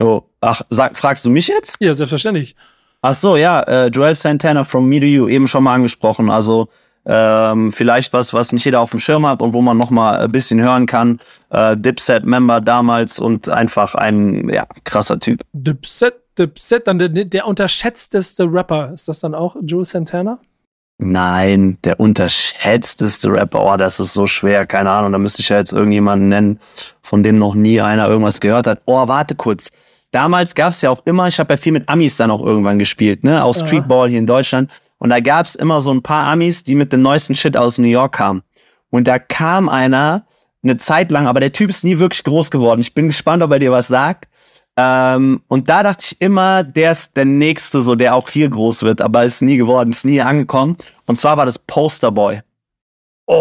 [0.00, 1.76] Oh, ach, sag, fragst du mich jetzt?
[1.80, 2.54] Ja, selbstverständlich.
[3.02, 6.30] Ach so, ja, äh, Joel Santana from Me to You, eben schon mal angesprochen.
[6.30, 6.68] Also
[7.06, 10.18] ähm, vielleicht was, was nicht jeder auf dem Schirm hat und wo man noch mal
[10.18, 11.18] ein bisschen hören kann.
[11.50, 15.42] Äh, Dipset-Member damals und einfach ein ja, krasser Typ.
[15.52, 18.92] Dipset, Dipset, dann der, der unterschätzteste Rapper.
[18.92, 20.38] Ist das dann auch Joel Santana?
[20.98, 25.56] Nein, der unterschätzteste Rapper, oh, das ist so schwer, keine Ahnung, da müsste ich ja
[25.58, 26.58] jetzt irgendjemanden nennen,
[27.02, 28.82] von dem noch nie einer irgendwas gehört hat.
[28.84, 29.68] Oh, warte kurz.
[30.10, 33.22] Damals gab's ja auch immer, ich habe ja viel mit Amis dann auch irgendwann gespielt,
[33.22, 34.70] ne, aus Streetball hier in Deutschland.
[34.98, 37.86] Und da gab's immer so ein paar Amis, die mit dem neuesten Shit aus New
[37.86, 38.42] York kamen.
[38.90, 40.24] Und da kam einer
[40.64, 42.80] eine Zeit lang, aber der Typ ist nie wirklich groß geworden.
[42.80, 44.28] Ich bin gespannt, ob er dir was sagt.
[44.80, 48.84] Ähm, und da dachte ich immer, der ist der Nächste, so der auch hier groß
[48.84, 50.76] wird, aber ist nie geworden, ist nie angekommen.
[51.06, 52.42] Und zwar war das Posterboy.
[53.26, 53.34] Oh,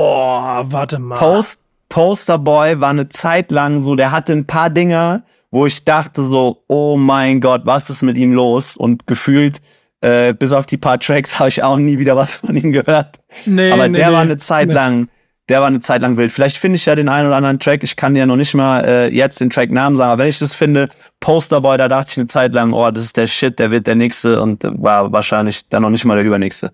[0.63, 1.15] warte mal.
[1.15, 1.59] Post,
[1.89, 5.21] Posterboy war eine Zeit lang so, der hatte ein paar Dinger,
[5.51, 8.75] wo ich dachte so, oh mein Gott, was ist mit ihm los?
[8.75, 9.61] Und gefühlt,
[10.01, 13.19] äh, bis auf die paar Tracks habe ich auch nie wieder was von ihm gehört.
[13.45, 15.07] Nee, aber nee, der nee, war eine Zeit lang
[15.49, 16.31] der war eine Zeit lang wild.
[16.31, 17.83] Vielleicht finde ich ja den einen oder anderen Track.
[17.83, 20.53] Ich kann dir noch nicht mal äh, jetzt den Track-Namen sagen, aber wenn ich das
[20.53, 20.89] finde,
[21.19, 23.95] Posterboy, da dachte ich eine Zeit lang, oh, das ist der Shit, der wird der
[23.95, 26.71] nächste und war wahrscheinlich dann noch nicht mal der übernächste.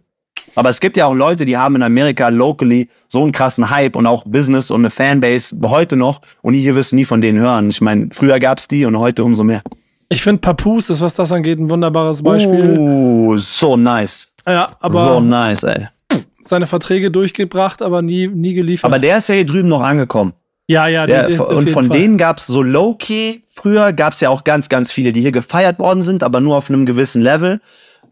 [0.56, 3.96] Aber es gibt ja auch Leute, die haben in Amerika locally so einen krassen Hype
[3.96, 7.40] und auch Business und eine Fanbase heute noch und die hier wirst nie von denen
[7.40, 7.70] hören.
[7.70, 9.62] Ich meine, früher gab's die und heute umso mehr.
[10.10, 12.78] Ich finde Papoose ist, was das angeht, ein wunderbares Beispiel.
[12.80, 14.32] Oh, so nice.
[14.46, 15.04] Ja, aber.
[15.04, 15.88] So nice, ey
[16.44, 18.86] seine Verträge durchgebracht, aber nie, nie geliefert.
[18.86, 20.34] Aber der ist ja hier drüben noch angekommen.
[20.68, 21.06] Ja, ja.
[21.06, 21.98] Der, die, die, und von Fall.
[21.98, 23.42] denen gab's so low-key.
[23.50, 26.70] Früher gab's ja auch ganz, ganz viele, die hier gefeiert worden sind, aber nur auf
[26.70, 27.60] einem gewissen Level.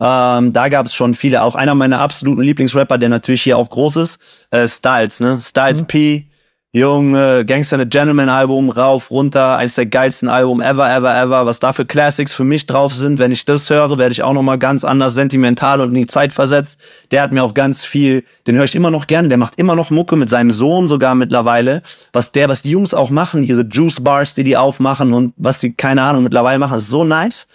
[0.02, 1.44] Ähm, da gab's schon viele.
[1.44, 5.40] Auch einer meiner absoluten Lieblingsrapper, der natürlich hier auch groß ist, äh, Styles, ne?
[5.40, 5.88] Styles mhm.
[5.88, 6.28] P.
[6.74, 11.46] Junge, Gangster the Gentleman Album, rauf, runter, eines der geilsten Album ever, ever, ever.
[11.46, 14.32] Was da für Classics für mich drauf sind, wenn ich das höre, werde ich auch
[14.32, 16.80] nochmal ganz anders sentimental und in die Zeit versetzt.
[17.12, 19.76] Der hat mir auch ganz viel, den höre ich immer noch gern, der macht immer
[19.76, 21.82] noch Mucke mit seinem Sohn sogar mittlerweile.
[22.14, 25.60] Was der, was die Jungs auch machen, ihre Juice Bars, die die aufmachen und was
[25.60, 27.48] die, keine Ahnung, mittlerweile machen, ist so nice.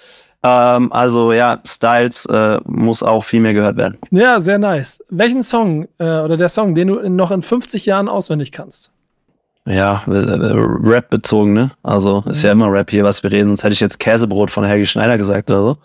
[0.42, 3.96] Ähm, also ja, Styles äh, muss auch viel mehr gehört werden.
[4.10, 5.02] Ja, sehr nice.
[5.08, 8.92] Welchen Song äh, oder der Song, den du noch in 50 Jahren auswendig kannst?
[9.66, 11.72] Ja, äh, äh, Rap bezogen, ne?
[11.82, 13.48] Also ist ja immer Rap hier, was wir reden.
[13.48, 15.76] Sonst hätte ich jetzt Käsebrot von Helgi Schneider gesagt oder so.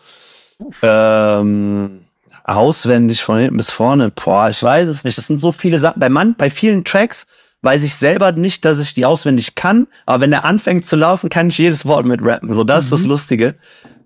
[0.83, 2.01] Ähm,
[2.43, 4.11] auswendig von hinten bis vorne.
[4.11, 5.17] Boah, ich weiß es nicht.
[5.17, 5.99] Das sind so viele Sachen.
[5.99, 7.25] Bei man, bei vielen Tracks
[7.63, 9.87] weiß ich selber nicht, dass ich die auswendig kann.
[10.05, 12.53] Aber wenn der anfängt zu laufen, kann ich jedes Wort mit rappen.
[12.53, 12.85] So, das mhm.
[12.85, 13.09] ist das mhm.
[13.09, 13.55] Lustige.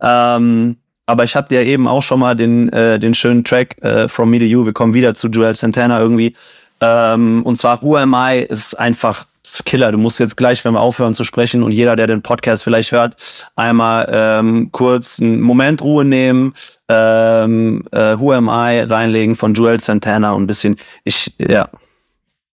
[0.02, 4.08] Ähm, aber ich habe dir eben auch schon mal den, äh, den schönen Track äh,
[4.08, 4.66] From Me to You.
[4.66, 6.34] Wir kommen wieder zu Joel Santana irgendwie.
[6.80, 9.26] Ähm, und zwar Who Am I ist einfach
[9.64, 9.92] Killer.
[9.92, 12.92] Du musst jetzt gleich, wenn wir aufhören zu sprechen und jeder, der den Podcast vielleicht
[12.92, 13.16] hört,
[13.56, 16.54] einmal ähm, kurz einen Moment Ruhe nehmen,
[16.90, 21.70] ähm, äh, Who Am I reinlegen von Joel Santana und ein bisschen, ich, ja.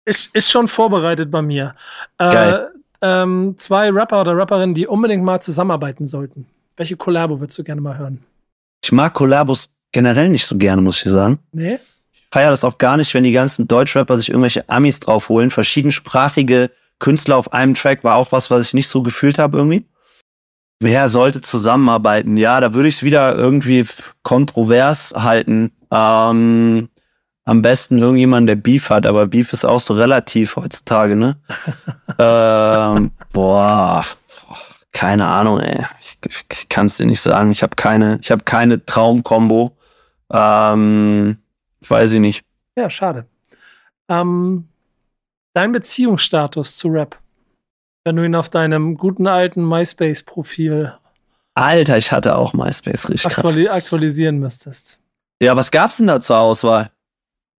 [0.06, 1.76] Ist, ist schon vorbereitet bei mir.
[2.18, 2.70] Äh, Geil.
[3.02, 6.48] ähm, zwei Rapper oder Rapperinnen, die unbedingt mal zusammenarbeiten sollten.
[6.78, 8.24] Welche Kollabo würdest du gerne mal hören?
[8.84, 11.40] Ich mag Kollabos generell nicht so gerne, muss ich sagen.
[11.52, 11.80] Nee?
[12.14, 15.50] Ich feiere das auch gar nicht, wenn die ganzen Deutschrapper sich irgendwelche Amis draufholen.
[15.50, 16.70] Verschiedensprachige
[17.00, 19.86] Künstler auf einem Track war auch was, was ich nicht so gefühlt habe irgendwie.
[20.80, 22.38] Wer sollte zusammenarbeiten?
[22.38, 23.86] Ja, da würde ich es wieder irgendwie
[24.22, 25.72] kontrovers halten.
[25.92, 26.90] Ähm,
[27.46, 31.38] am besten irgendjemand, der Beef hat, aber Beef ist auch so relativ heutzutage, ne?
[32.20, 34.06] ähm, boah,
[34.92, 35.86] keine Ahnung, ey.
[36.00, 37.52] Ich, ich, ich kann es dir nicht sagen.
[37.52, 39.78] Ich habe keine, ich habe keine Traumkombo.
[40.32, 41.38] Ähm,
[41.88, 42.44] weiß ich nicht.
[42.76, 43.26] Ja, schade.
[44.10, 44.68] Ähm,
[45.58, 47.18] dein Beziehungsstatus zu Rap,
[48.06, 50.94] wenn du ihn auf deinem guten alten MySpace-Profil
[51.56, 55.00] Alter, ich hatte auch MySpace richtig aktuali aktualisieren müsstest.
[55.42, 56.92] Ja, was gab's denn da zur Auswahl?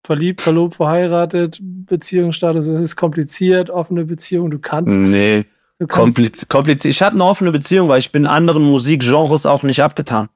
[0.05, 4.97] Verliebt, verlobt, verheiratet, Beziehungsstatus, es ist kompliziert, offene Beziehung, du kannst.
[4.97, 5.47] Nee.
[5.81, 6.95] Du kannst Kompliz kompliziert.
[6.95, 10.29] Ich hatte eine offene Beziehung, weil ich bin anderen Musikgenres auch nicht abgetan.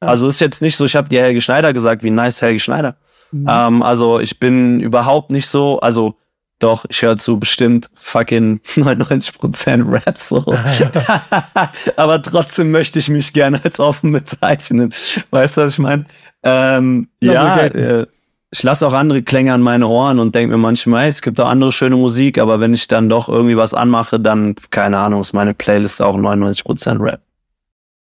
[0.00, 0.08] Ja.
[0.08, 2.96] Also ist jetzt nicht so, ich habe dir Helge Schneider gesagt, wie nice Helge Schneider.
[3.30, 3.46] Mhm.
[3.48, 6.16] Ähm, also ich bin überhaupt nicht so, also
[6.62, 10.44] doch, ich höre zu bestimmt fucking 99% Rap so.
[11.96, 14.92] Aber trotzdem möchte ich mich gerne als offen bezeichnen.
[15.30, 16.06] Weißt du, was ich meine?
[16.42, 18.06] Ähm, ja, äh,
[18.50, 21.40] ich lasse auch andere Klänge an meine Ohren und denke mir manchmal, hey, es gibt
[21.40, 25.20] auch andere schöne Musik, aber wenn ich dann doch irgendwie was anmache, dann, keine Ahnung,
[25.20, 27.22] ist meine Playlist auch 99% Rap.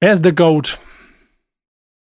[0.01, 0.79] Wer ist der Goat?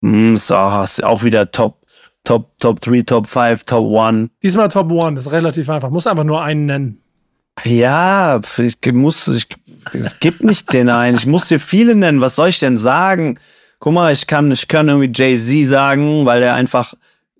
[0.00, 1.83] Mm, auch, ist auch wieder Top,
[2.24, 4.30] Top, Top 3, Top 5, Top 1.
[4.42, 5.90] Diesmal Top One, das ist relativ einfach.
[5.90, 7.00] Muss einfach nur einen nennen.
[7.64, 9.46] Ja, ich muss, ich,
[9.92, 11.16] es gibt nicht den einen.
[11.16, 12.20] Ich muss dir viele nennen.
[12.20, 13.38] Was soll ich denn sagen?
[13.78, 16.94] Guck mal, ich kann, ich kann irgendwie Jay-Z sagen, weil er einfach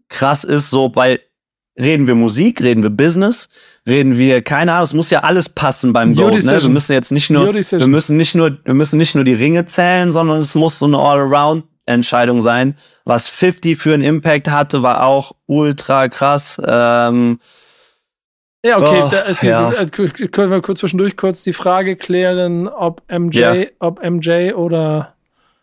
[0.09, 1.20] krass ist, so, weil
[1.78, 3.49] reden wir Musik, reden wir Business,
[3.87, 6.62] reden wir, keine Ahnung, es muss ja alles passen beim Goat, ne?
[6.62, 9.66] Wir müssen jetzt nicht nur, wir müssen nicht nur, wir müssen nicht nur die Ringe
[9.66, 10.99] zählen, sondern es muss so eine
[11.87, 12.76] All-Around-Entscheidung sein.
[13.05, 16.61] Was 50 für einen Impact hatte, war auch ultra krass.
[16.64, 17.39] Ähm,
[18.64, 19.72] Ja, okay, Oh, da ist ja.
[19.72, 23.55] äh, können wir kurz zwischendurch kurz die Frage klären, ob MJ, Ja.
[23.78, 25.14] ob MJ oder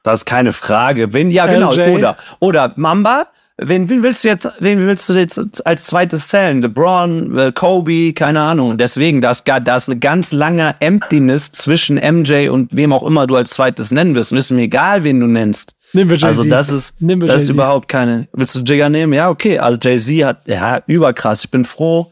[0.03, 1.11] Das ist keine Frage.
[1.13, 1.73] Wen, ja, genau.
[1.73, 1.95] LJ.
[1.95, 3.27] Oder, oder Mamba.
[3.63, 6.61] Wen, wen willst du jetzt, wen willst du jetzt als zweites zählen?
[6.63, 8.77] LeBron, äh, Kobe, keine Ahnung.
[8.77, 13.27] Deswegen, da ist, da ist eine ganz lange Emptiness zwischen MJ und wem auch immer
[13.27, 14.31] du als zweites nennen wirst.
[14.31, 15.75] Und ist mir egal, wen du nennst.
[15.93, 16.23] Nehmen wir Jay-Z.
[16.39, 18.27] Also das ist, das ist überhaupt keine.
[18.33, 19.13] Willst du Jigger nehmen?
[19.13, 19.59] Ja, okay.
[19.59, 21.43] Also Jay-Z hat, ja, überkrass.
[21.43, 22.11] Ich bin froh.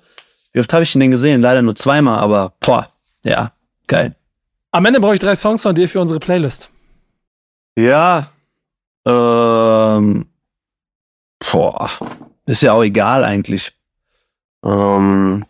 [0.54, 1.42] Wie oft habe ich ihn denn gesehen?
[1.42, 2.90] Leider nur zweimal, aber boah,
[3.24, 3.52] ja,
[3.88, 4.16] geil.
[4.72, 6.70] Am Ende brauche ich drei Songs von dir für unsere Playlist.
[7.78, 8.32] Ja.
[9.08, 10.26] Ähm.
[11.52, 11.90] Boah.
[12.46, 13.72] Ist ja auch egal eigentlich.
[14.64, 15.46] Ähm.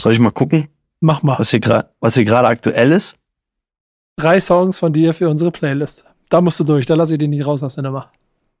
[0.00, 0.68] Soll ich mal gucken,
[1.00, 1.38] Mach mal.
[1.38, 3.16] was hier gerade, was hier gerade aktuell ist?
[4.16, 6.06] Drei Songs von dir für unsere Playlist.
[6.32, 8.10] Da musst du durch, da lasse ich dich nicht raus aus der Nummer.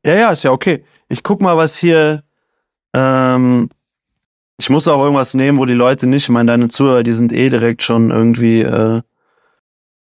[0.04, 0.84] Ja, ja, ist ja okay.
[1.08, 2.22] Ich guck mal, was hier.
[2.92, 3.70] Ähm,
[4.58, 7.32] ich muss auch irgendwas nehmen, wo die Leute nicht, ich meine, deine Zuhörer, die sind
[7.32, 8.60] eh direkt schon irgendwie.
[8.60, 9.00] Äh,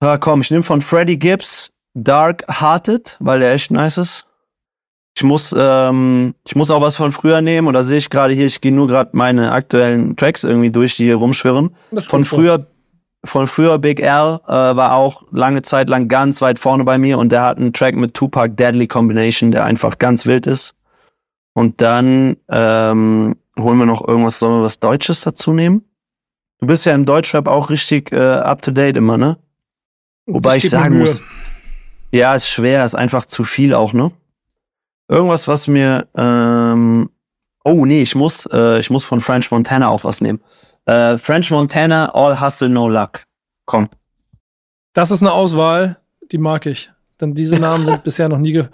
[0.03, 4.25] ja, komm, ich nehme von Freddie Gibbs Dark Hearted, weil der echt nice ist.
[5.15, 8.47] Ich muss, ähm, ich muss auch was von früher nehmen, oder sehe ich gerade hier,
[8.47, 11.73] ich gehe nur gerade meine aktuellen Tracks irgendwie durch, die hier rumschwirren.
[11.91, 12.67] Das Von früher,
[13.23, 17.19] von früher Big L äh, war auch lange Zeit lang ganz weit vorne bei mir
[17.19, 20.75] und der hat einen Track mit Tupac Deadly Combination, der einfach ganz wild ist.
[21.53, 25.83] Und dann ähm, holen wir noch irgendwas, sollen wir was Deutsches dazu nehmen?
[26.59, 29.37] Du bist ja im Deutschrap auch richtig äh, up to date immer, ne?
[30.25, 31.23] Wobei ich, sagen muss,
[32.11, 34.11] ja, ist schwer, ist einfach zu viel auch, ne?
[35.09, 37.09] Irgendwas, was mir, ähm,
[37.63, 40.39] oh nee, ich muss, äh, ich muss von French Montana auch was nehmen.
[40.91, 43.23] Äh, French Montana, All Hustle, No Luck.
[43.65, 43.87] Komm.
[44.93, 45.97] Das ist eine Auswahl,
[46.31, 46.91] die mag ich.
[47.19, 48.65] Denn diese Namen sind bisher noch nie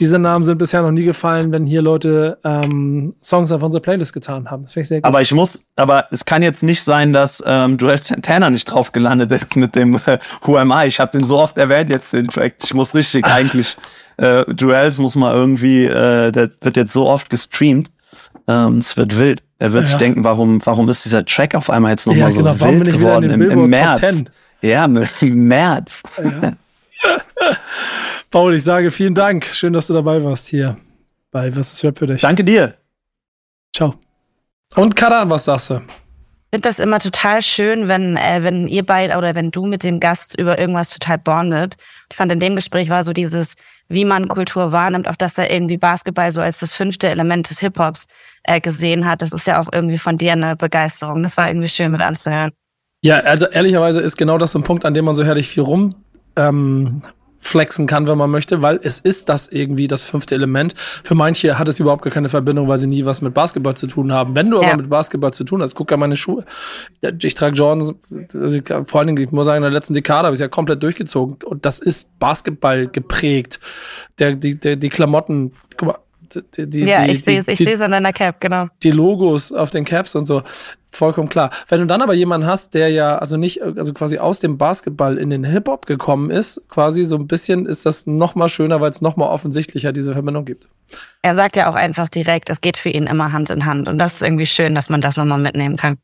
[0.00, 4.12] diese Namen sind bisher noch nie gefallen, wenn hier Leute ähm, Songs auf unserer Playlist
[4.12, 4.64] getan haben.
[4.64, 5.06] Das finde ich sehr gut.
[5.06, 8.92] Aber ich muss, aber es kann jetzt nicht sein, dass ähm, Joel Santana nicht drauf
[8.92, 10.86] gelandet ist mit dem äh, Who Am I.
[10.88, 12.56] Ich habe den so oft erwähnt jetzt den Track.
[12.62, 13.76] Ich muss richtig eigentlich,
[14.18, 17.88] äh, Joels muss mal irgendwie, äh, der wird jetzt so oft gestreamt.
[18.48, 19.42] Ähm, es wird wild.
[19.58, 19.90] Er wird Ja.
[19.90, 22.54] sich denken, warum, warum ist dieser Track auf einmal jetzt nochmal ja, so genau.
[22.58, 24.00] Warum wild bin ich wieder in geworden den im, im März?
[24.00, 24.30] Top 10?
[24.62, 25.08] Ja, im
[25.48, 26.02] März.
[26.22, 26.52] Ja.
[28.30, 29.46] Paul, ich sage vielen Dank.
[29.52, 30.76] Schön, dass du dabei warst hier
[31.30, 32.20] bei Was ist Rap für dich?
[32.20, 32.74] Danke dir.
[33.74, 33.94] Ciao.
[34.74, 35.80] Und Karan, was sagst du?
[36.56, 39.82] Ich finde das immer total schön, wenn, äh, wenn ihr beide oder wenn du mit
[39.82, 41.76] dem Gast über irgendwas total bondet.
[42.10, 43.56] Ich fand in dem Gespräch war so dieses,
[43.90, 47.58] wie man Kultur wahrnimmt, auch dass er irgendwie Basketball so als das fünfte Element des
[47.60, 48.06] Hip-Hops
[48.44, 49.20] äh, gesehen hat.
[49.20, 51.22] Das ist ja auch irgendwie von dir eine Begeisterung.
[51.22, 52.52] Das war irgendwie schön mit anzuhören.
[53.04, 55.62] Ja, also ehrlicherweise ist genau das so ein Punkt, an dem man so herrlich viel
[55.62, 55.94] rum
[56.36, 57.02] ähm,
[57.40, 60.74] flexen kann, wenn man möchte, weil es ist das irgendwie das fünfte Element.
[60.76, 63.86] Für manche hat es überhaupt gar keine Verbindung, weil sie nie was mit Basketball zu
[63.86, 64.34] tun haben.
[64.34, 64.68] Wenn du ja.
[64.68, 66.44] aber mit Basketball zu tun hast, guck ja meine Schuhe.
[67.22, 67.94] Ich trage Jordans,
[68.34, 70.48] also vor allen Dingen, ich muss sagen, in der letzten Dekade habe ich es ja
[70.48, 71.36] komplett durchgezogen.
[71.44, 73.60] Und das ist Basketball geprägt.
[74.18, 75.98] Der, die, der, die Klamotten, guck mal,
[76.56, 78.66] die, die, ja, ich sehe es ich sehe an deiner Cap, genau.
[78.82, 80.42] Die Logos auf den Caps und so
[80.96, 81.50] vollkommen klar.
[81.68, 85.18] Wenn du dann aber jemanden hast, der ja also nicht, also quasi aus dem Basketball
[85.18, 88.90] in den Hip-Hop gekommen ist, quasi so ein bisschen ist das noch mal schöner, weil
[88.90, 90.68] es noch mal offensichtlicher diese Verbindung gibt.
[91.22, 93.98] Er sagt ja auch einfach direkt, es geht für ihn immer Hand in Hand und
[93.98, 95.98] das ist irgendwie schön, dass man das nochmal mitnehmen kann.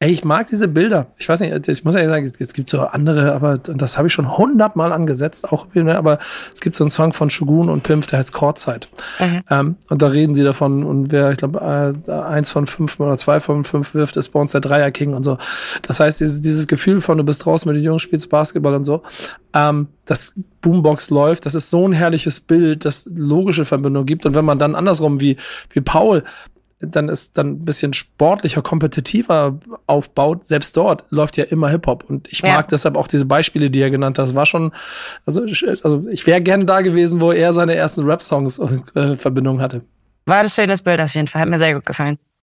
[0.00, 1.08] Ey, ich mag diese Bilder.
[1.16, 4.14] Ich weiß nicht, ich muss ja sagen, es gibt so andere, aber das habe ich
[4.14, 6.20] schon hundertmal angesetzt, auch, aber
[6.52, 8.86] es gibt so einen Song von Shogun und Pimp, der heißt Courtside.
[9.18, 9.40] Okay.
[9.50, 13.18] Ähm, und da reden sie davon und wer, ich glaube, äh, eins von fünf oder
[13.18, 15.36] zwei von fünf wirft, ist bei uns der Dreier King und so.
[15.82, 18.84] Das heißt, dieses, dieses Gefühl von, du bist draußen mit den Jungs, spielst Basketball und
[18.84, 19.02] so,
[19.52, 24.26] ähm, das Boombox läuft, das ist so ein herrliches Bild, das logische Verbindung gibt.
[24.26, 25.38] Und wenn man dann andersrum wie,
[25.72, 26.22] wie Paul
[26.80, 32.04] dann ist dann ein bisschen sportlicher, kompetitiver aufbaut, selbst dort läuft ja immer Hip-Hop.
[32.08, 32.54] Und ich ja.
[32.54, 34.26] mag deshalb auch diese Beispiele, die er genannt hat.
[34.26, 34.72] Das war schon,
[35.26, 35.42] also,
[35.82, 38.58] also ich wäre gerne da gewesen, wo er seine ersten Rap-Songs
[38.94, 39.82] äh, Verbindung hatte.
[40.26, 42.18] War ein schönes Bild auf jeden Fall, hat mir sehr gut gefallen.